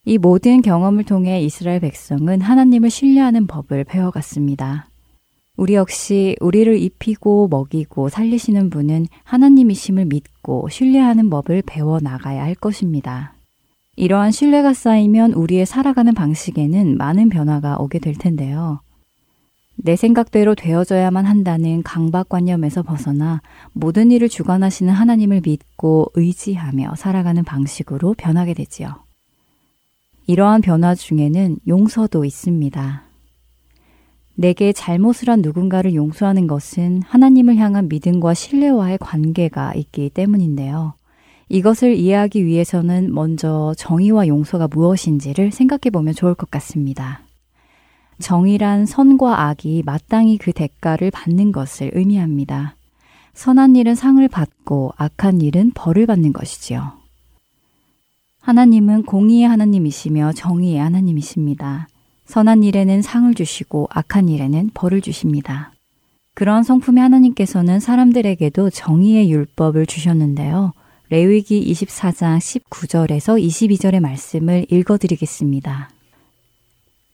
이 0.06 0.18
모든 0.18 0.62
경험을 0.62 1.04
통해 1.04 1.42
이스라엘 1.42 1.82
백성은 1.82 2.42
하나님을 2.42 2.90
신뢰하는 2.90 3.48
법을 3.48 3.84
배워갔습니다. 3.84 4.88
우리 5.58 5.74
역시 5.74 6.38
우리를 6.40 6.80
입히고 6.80 7.50
먹이고 7.50 8.08
살리시는 8.08 8.70
분은 8.70 9.08
하나님이심을 9.26 10.06
믿고 10.06 10.70
신뢰하는 10.70 11.30
법을 11.30 11.64
배워 11.66 12.00
나가야 12.00 12.44
할 12.44 12.56
것입니다. 12.56 13.34
이러한 13.98 14.32
신뢰가 14.32 14.74
쌓이면 14.74 15.34
우리의 15.34 15.66
살아가는 15.66 16.14
방식에는 16.14 16.98
많은 16.98 17.28
변화가 17.28 17.76
오게 17.80 18.00
될 18.00 18.16
텐데요. 18.16 18.80
내 19.76 19.98
생각대로 19.98 20.56
되어져야만 20.56 21.26
한다는 21.26 21.84
강박관념에서 21.84 22.84
벗어나 22.84 23.42
모든 23.74 24.12
일을 24.12 24.30
주관하시는 24.30 24.94
하나님을 24.94 25.42
믿고 25.44 26.08
의지하며 26.14 26.96
살아가는 26.96 27.44
방식으로 27.44 28.14
변하게 28.18 28.54
되지요. 28.54 29.09
이러한 30.30 30.62
변화 30.62 30.94
중에는 30.94 31.58
용서도 31.68 32.24
있습니다. 32.24 33.02
내게 34.36 34.72
잘못을 34.72 35.28
한 35.28 35.42
누군가를 35.42 35.96
용서하는 35.96 36.46
것은 36.46 37.02
하나님을 37.02 37.58
향한 37.58 37.90
믿음과 37.90 38.36
신뢰와의 38.36 39.00
관계가 39.00 39.74
있기 39.74 40.12
때문인데요. 40.12 40.94
이것을 41.50 41.96
이해하기 41.96 42.46
위해서는 42.46 43.12
먼저 43.12 43.74
정의와 43.76 44.28
용서가 44.28 44.68
무엇인지를 44.68 45.52
생각해 45.52 45.90
보면 45.92 46.14
좋을 46.14 46.36
것 46.36 46.52
같습니다. 46.52 47.22
정의란 48.20 48.86
선과 48.86 49.48
악이 49.48 49.82
마땅히 49.84 50.38
그 50.38 50.52
대가를 50.52 51.10
받는 51.10 51.52
것을 51.52 51.90
의미합니다. 51.96 52.76
선한 53.34 53.76
일은 53.76 53.96
상을 53.96 54.28
받고 54.28 54.94
악한 54.96 55.42
일은 55.42 55.72
벌을 55.74 56.06
받는 56.06 56.34
것이지요. 56.34 56.99
하나님은 58.42 59.04
공의의 59.04 59.48
하나님이시며 59.48 60.34
정의의 60.34 60.80
하나님이십니다. 60.80 61.88
선한 62.26 62.64
일에는 62.64 63.02
상을 63.02 63.34
주시고 63.34 63.88
악한 63.92 64.30
일에는 64.30 64.72
벌을 64.74 65.02
주십니다. 65.02 65.72
그러한 66.36 66.64
성품의 66.64 67.02
하나님께서는 67.02 67.80
사람들에게도 67.80 68.70
정의의 68.70 69.30
율법을 69.32 69.86
주셨는데요. 69.86 70.74
레위기 71.10 71.70
24장 71.74 72.38
19절에서 72.38 73.44
22절의 73.44 74.00
말씀을 74.00 74.66
읽어드리겠습니다. 74.70 75.90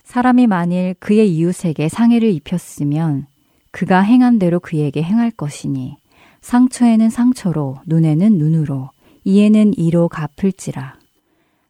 사람이 0.04 0.48
만일 0.48 0.96
그의 1.00 1.34
이웃에게 1.34 1.90
상해를 1.90 2.30
입혔으면 2.30 3.26
그가 3.72 4.02
행한 4.02 4.38
대로 4.38 4.60
그에게 4.60 5.02
행할 5.02 5.32
것이니 5.32 5.98
상처에는 6.42 7.10
상처로 7.10 7.78
눈에는 7.88 8.38
눈으로 8.38 8.92
이에는 9.24 9.74
이로 9.76 10.08
갚을지라. 10.08 11.05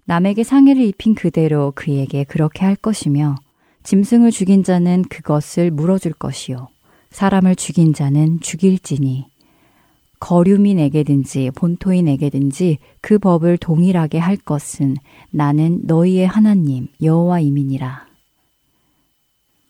남에게 0.05 0.43
상해를 0.43 0.83
입힌 0.83 1.15
그대로 1.15 1.71
그에게 1.75 2.23
그렇게 2.23 2.63
할 2.65 2.75
것이며 2.75 3.35
짐승을 3.83 4.31
죽인 4.31 4.63
자는 4.63 5.03
그것을 5.03 5.71
물어줄 5.71 6.13
것이요 6.13 6.67
사람을 7.09 7.55
죽인 7.55 7.93
자는 7.93 8.39
죽일지니 8.39 9.27
거류민에게든지 10.19 11.51
본토인에게든지 11.55 12.79
그 13.01 13.19
법을 13.19 13.57
동일하게 13.57 14.17
할 14.17 14.37
것은 14.37 14.95
나는 15.29 15.81
너희의 15.83 16.25
하나님 16.25 16.87
여호와이민이라. 17.01 18.05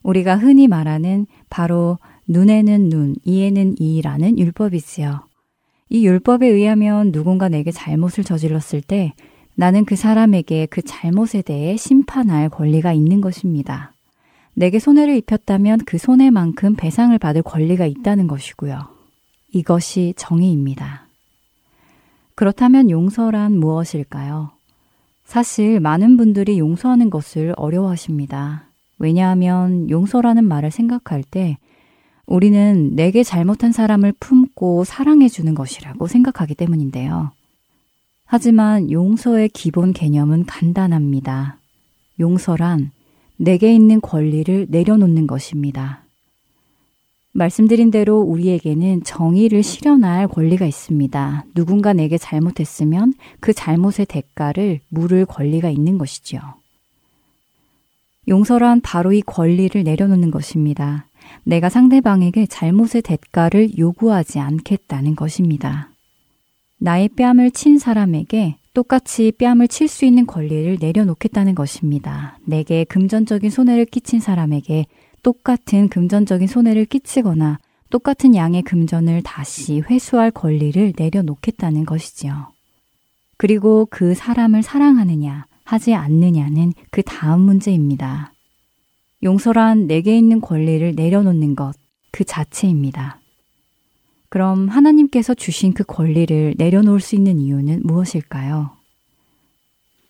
우리가 0.02 0.36
흔히 0.36 0.68
말하는 0.68 1.26
바로 1.50 1.98
눈에는 2.28 2.88
눈, 2.88 3.16
이에는 3.24 3.76
이라는 3.78 4.38
율법이지요. 4.38 5.20
이 5.90 6.06
율법에 6.06 6.46
의하면 6.46 7.12
누군가 7.12 7.48
내게 7.48 7.70
잘못을 7.70 8.24
저질렀을 8.24 8.80
때 8.80 9.14
나는 9.56 9.86
그 9.86 9.96
사람에게 9.96 10.66
그 10.66 10.82
잘못에 10.82 11.42
대해 11.42 11.76
심판할 11.78 12.50
권리가 12.50 12.92
있는 12.92 13.22
것입니다. 13.22 13.92
내게 14.52 14.78
손해를 14.78 15.16
입혔다면 15.16 15.80
그 15.86 15.96
손해만큼 15.98 16.76
배상을 16.76 17.16
받을 17.18 17.42
권리가 17.42 17.86
있다는 17.86 18.26
것이고요. 18.26 18.80
이것이 19.52 20.12
정의입니다. 20.16 21.06
그렇다면 22.34 22.90
용서란 22.90 23.52
무엇일까요? 23.52 24.50
사실 25.24 25.80
많은 25.80 26.18
분들이 26.18 26.58
용서하는 26.58 27.08
것을 27.08 27.54
어려워하십니다. 27.56 28.64
왜냐하면 28.98 29.88
용서라는 29.88 30.44
말을 30.44 30.70
생각할 30.70 31.22
때 31.22 31.56
우리는 32.26 32.94
내게 32.94 33.22
잘못한 33.22 33.72
사람을 33.72 34.12
품고 34.20 34.84
사랑해 34.84 35.28
주는 35.28 35.54
것이라고 35.54 36.06
생각하기 36.06 36.54
때문인데요. 36.54 37.32
하지만 38.26 38.90
용서의 38.90 39.48
기본 39.48 39.92
개념은 39.92 40.46
간단합니다. 40.46 41.58
용서란 42.18 42.90
내게 43.36 43.72
있는 43.72 44.00
권리를 44.00 44.66
내려놓는 44.68 45.26
것입니다. 45.26 46.02
말씀드린 47.32 47.90
대로 47.90 48.20
우리에게는 48.20 49.04
정의를 49.04 49.62
실현할 49.62 50.26
권리가 50.26 50.66
있습니다. 50.66 51.44
누군가 51.54 51.92
내게 51.92 52.18
잘못했으면 52.18 53.12
그 53.40 53.52
잘못의 53.52 54.06
대가를 54.08 54.80
물을 54.88 55.26
권리가 55.26 55.70
있는 55.70 55.98
것이지요. 55.98 56.40
용서란 58.28 58.80
바로 58.80 59.12
이 59.12 59.20
권리를 59.20 59.84
내려놓는 59.84 60.30
것입니다. 60.30 61.06
내가 61.44 61.68
상대방에게 61.68 62.46
잘못의 62.46 63.02
대가를 63.04 63.78
요구하지 63.78 64.40
않겠다는 64.40 65.14
것입니다. 65.14 65.90
나의 66.78 67.08
뺨을 67.08 67.50
친 67.50 67.78
사람에게 67.78 68.56
똑같이 68.74 69.32
뺨을 69.32 69.68
칠 69.68 69.88
수 69.88 70.04
있는 70.04 70.26
권리를 70.26 70.76
내려놓겠다는 70.80 71.54
것입니다. 71.54 72.38
내게 72.44 72.84
금전적인 72.84 73.50
손해를 73.50 73.86
끼친 73.86 74.20
사람에게 74.20 74.86
똑같은 75.22 75.88
금전적인 75.88 76.46
손해를 76.46 76.84
끼치거나 76.84 77.58
똑같은 77.88 78.34
양의 78.34 78.62
금전을 78.62 79.22
다시 79.22 79.80
회수할 79.80 80.30
권리를 80.30 80.92
내려놓겠다는 80.96 81.86
것이지요. 81.86 82.52
그리고 83.38 83.86
그 83.90 84.14
사람을 84.14 84.62
사랑하느냐, 84.62 85.46
하지 85.64 85.94
않느냐는 85.94 86.72
그 86.90 87.02
다음 87.02 87.40
문제입니다. 87.40 88.32
용서란 89.22 89.86
내게 89.86 90.16
있는 90.16 90.40
권리를 90.40 90.94
내려놓는 90.94 91.56
것, 91.56 91.74
그 92.12 92.24
자체입니다. 92.24 93.20
그럼 94.36 94.68
하나님께서 94.68 95.32
주신 95.32 95.72
그 95.72 95.82
권리를 95.82 96.56
내려놓을 96.58 97.00
수 97.00 97.14
있는 97.14 97.40
이유는 97.40 97.80
무엇일까요? 97.84 98.70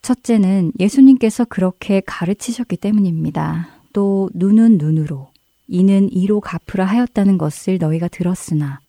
첫째는 0.03 0.73
예수님께서 0.81 1.45
그렇게 1.45 2.03
가르치셨기 2.05 2.77
때문입니다. 2.77 3.69
또 3.93 4.29
눈은 4.35 4.79
눈으로, 4.79 5.29
이는 5.69 6.11
이로 6.11 6.41
갚으라 6.41 6.87
하였다는 6.87 7.39
것을 7.39 7.79
너희가 7.79 8.09
들었으나 8.09 8.81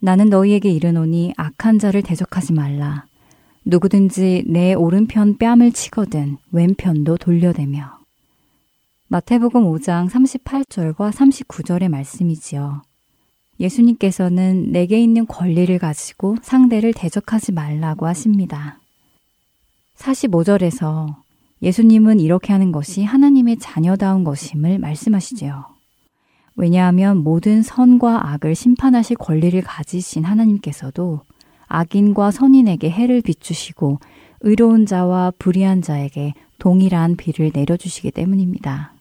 나는 0.00 0.28
너희에게 0.28 0.68
이르노니 0.70 1.32
악한 1.38 1.78
자를 1.78 2.02
대적하지 2.02 2.52
말라. 2.52 3.06
누구든지 3.64 4.44
내 4.46 4.74
오른편 4.74 5.38
뺨을 5.38 5.72
치거든 5.72 6.36
왼편도 6.50 7.16
돌려대며. 7.16 7.98
마태복음 9.08 9.62
5장 9.62 10.10
38절과 10.10 11.12
39절의 11.12 11.88
말씀이지요. 11.88 12.82
예수님께서는 13.62 14.72
내게 14.72 15.00
있는 15.00 15.26
권리를 15.26 15.78
가지고 15.78 16.36
상대를 16.42 16.92
대적하지 16.92 17.52
말라고 17.52 18.06
하십니다. 18.06 18.78
45절에서 19.96 21.14
예수님은 21.62 22.18
이렇게 22.18 22.52
하는 22.52 22.72
것이 22.72 23.04
하나님의 23.04 23.58
자녀다운 23.58 24.24
것임을 24.24 24.78
말씀하시지요. 24.78 25.64
왜냐하면 26.56 27.18
모든 27.18 27.62
선과 27.62 28.32
악을 28.32 28.54
심판하실 28.54 29.16
권리를 29.16 29.60
가지신 29.62 30.24
하나님께서도 30.24 31.20
악인과 31.68 32.32
선인에게 32.32 32.90
해를 32.90 33.22
비추시고 33.22 34.00
의로운 34.40 34.84
자와 34.84 35.32
불의한 35.38 35.80
자에게 35.82 36.34
동일한 36.58 37.16
비를 37.16 37.52
내려주시기 37.54 38.10
때문입니다. 38.10 38.92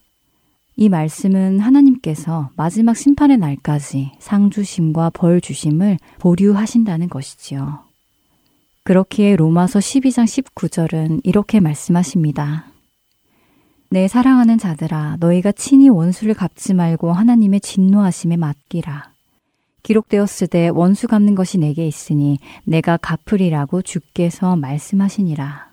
이 0.81 0.89
말씀은 0.89 1.59
하나님께서 1.59 2.49
마지막 2.55 2.97
심판의 2.97 3.37
날까지 3.37 4.13
상주심과 4.17 5.11
벌주심을 5.11 5.99
보류하신다는 6.17 7.07
것이지요. 7.07 7.81
그렇기에 8.83 9.35
로마서 9.35 9.77
12장 9.77 10.25
19절은 10.25 11.21
이렇게 11.23 11.59
말씀하십니다. 11.59 12.65
내 13.91 14.07
사랑하는 14.07 14.57
자들아 14.57 15.17
너희가 15.19 15.51
친히 15.51 15.87
원수를 15.87 16.33
갚지 16.33 16.73
말고 16.73 17.13
하나님의 17.13 17.61
진노하심에 17.61 18.37
맡기라. 18.37 19.11
기록되었을 19.83 20.47
때 20.47 20.69
원수 20.69 21.07
갚는 21.07 21.35
것이 21.35 21.59
내게 21.59 21.85
있으니 21.85 22.39
내가 22.63 22.97
갚으리라고 22.97 23.83
주께서 23.83 24.55
말씀하시니라. 24.55 25.70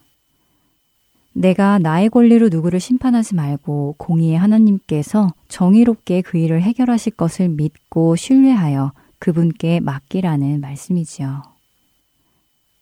내가 1.38 1.78
나의 1.78 2.08
권리로 2.08 2.48
누구를 2.48 2.80
심판하지 2.80 3.36
말고 3.36 3.94
공의의 3.96 4.36
하나님께서 4.36 5.32
정의롭게 5.46 6.22
그 6.22 6.36
일을 6.36 6.62
해결하실 6.62 7.12
것을 7.12 7.48
믿고 7.48 8.16
신뢰하여 8.16 8.92
그분께 9.20 9.78
맡기라는 9.78 10.60
말씀이지요. 10.60 11.42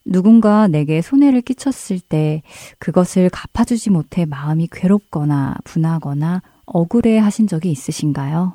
누군가 0.07 0.69
내게 0.69 1.03
손해를 1.03 1.43
끼쳤을 1.43 2.01
때 2.01 2.43
그것을 2.79 3.29
갚아주지 3.29 3.91
못해 3.91 4.25
마음이 4.25 4.69
괴롭거나 4.73 5.57
분하거나 5.65 6.41
억울해 6.65 7.19
하신 7.19 7.49
적이 7.49 7.73
있으신가요? 7.73 8.55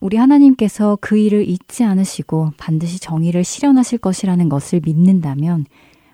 우리 0.00 0.16
하나님께서 0.16 0.98
그 1.00 1.16
일을 1.16 1.48
잊지 1.48 1.84
않으시고 1.84 2.54
반드시 2.56 2.98
정의를 2.98 3.44
실현하실 3.44 3.98
것이라는 3.98 4.48
것을 4.48 4.80
믿는다면 4.84 5.66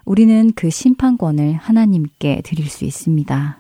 우리는 0.05 0.53
그 0.55 0.71
심판권을 0.71 1.55
하나님께 1.55 2.43
드릴 2.45 2.69
수 2.69 2.85
있습니다. 2.85 3.59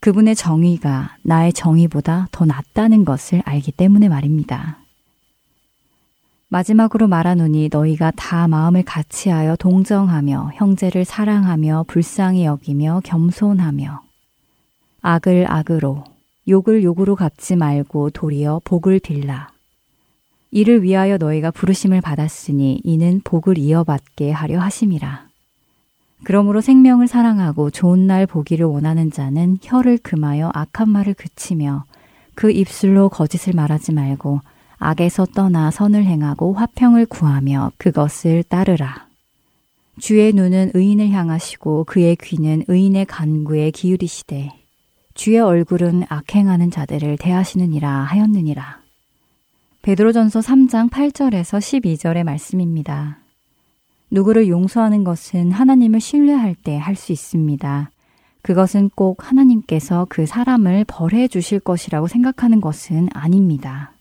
그분의 0.00 0.34
정의가 0.34 1.16
나의 1.22 1.52
정의보다 1.52 2.28
더 2.30 2.44
낫다는 2.44 3.04
것을 3.04 3.42
알기 3.44 3.72
때문에 3.72 4.08
말입니다. 4.08 4.78
마지막으로 6.48 7.08
말하노니 7.08 7.70
너희가 7.72 8.12
다 8.12 8.46
마음을 8.46 8.84
같이하여 8.84 9.56
동정하며 9.56 10.52
형제를 10.54 11.04
사랑하며 11.04 11.86
불쌍히 11.88 12.44
여기며 12.44 13.00
겸손하며 13.04 14.02
악을 15.02 15.50
악으로 15.50 16.04
욕을 16.48 16.84
욕으로 16.84 17.16
갚지 17.16 17.56
말고 17.56 18.10
도리어 18.10 18.60
복을 18.64 19.00
빌라. 19.00 19.50
이를 20.52 20.82
위하여 20.84 21.16
너희가 21.16 21.50
부르심을 21.50 22.00
받았으니 22.00 22.80
이는 22.84 23.20
복을 23.24 23.58
이어받게 23.58 24.30
하려 24.30 24.60
하심이라. 24.60 25.25
그러므로 26.24 26.60
생명을 26.60 27.08
사랑하고 27.08 27.70
좋은 27.70 28.06
날 28.06 28.26
보기를 28.26 28.66
원하는 28.66 29.10
자는 29.10 29.58
혀를 29.62 29.98
금하여 29.98 30.50
악한 30.54 30.88
말을 30.88 31.14
그치며 31.14 31.84
그 32.34 32.50
입술로 32.50 33.08
거짓을 33.08 33.52
말하지 33.54 33.92
말고 33.92 34.40
악에서 34.78 35.26
떠나 35.26 35.70
선을 35.70 36.04
행하고 36.04 36.54
화평을 36.54 37.06
구하며 37.06 37.72
그것을 37.78 38.42
따르라. 38.44 39.06
주의 39.98 40.32
눈은 40.32 40.72
의인을 40.74 41.10
향하시고 41.10 41.84
그의 41.84 42.16
귀는 42.16 42.64
의인의 42.68 43.06
간구에 43.06 43.70
기울이시되 43.70 44.52
주의 45.14 45.40
얼굴은 45.40 46.04
악행하는 46.08 46.70
자들을 46.70 47.16
대하시느니라 47.16 47.88
하였느니라. 47.88 48.80
베드로전서 49.80 50.40
3장 50.40 50.90
8절에서 50.90 51.58
12절의 51.58 52.24
말씀입니다. 52.24 53.18
누구를 54.10 54.48
용서하는 54.48 55.04
것은 55.04 55.50
하나님을 55.50 56.00
신뢰할 56.00 56.54
때 56.54 56.76
할 56.78 56.94
수 56.96 57.12
있습니다. 57.12 57.90
그것은 58.42 58.90
꼭 58.94 59.28
하나님께서 59.30 60.06
그 60.08 60.24
사람을 60.24 60.84
벌해 60.86 61.26
주실 61.26 61.58
것이라고 61.58 62.06
생각하는 62.06 62.60
것은 62.60 63.08
아닙니다. 63.12 63.92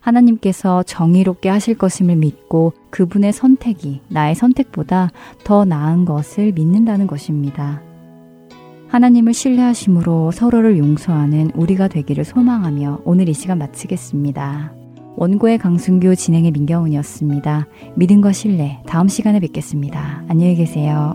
하나님께서 0.00 0.82
정의롭게 0.82 1.48
하실 1.48 1.76
것임을 1.76 2.16
믿고 2.16 2.72
그분의 2.90 3.32
선택이 3.32 4.02
나의 4.08 4.34
선택보다 4.34 5.10
더 5.44 5.64
나은 5.64 6.04
것을 6.04 6.52
믿는다는 6.52 7.06
것입니다. 7.06 7.82
하나님을 8.88 9.34
신뢰하심으로 9.34 10.30
서로를 10.30 10.78
용서하는 10.78 11.50
우리가 11.54 11.88
되기를 11.88 12.24
소망하며 12.24 13.00
오늘 13.04 13.28
이 13.28 13.34
시간 13.34 13.58
마치겠습니다. 13.58 14.77
원고의 15.18 15.58
강순교 15.58 16.14
진행의 16.14 16.52
민경훈이었습니다. 16.52 17.66
믿음과 17.96 18.32
신뢰 18.32 18.78
다음 18.86 19.08
시간에 19.08 19.40
뵙겠습니다. 19.40 20.22
안녕히 20.28 20.54
계세요. 20.54 21.14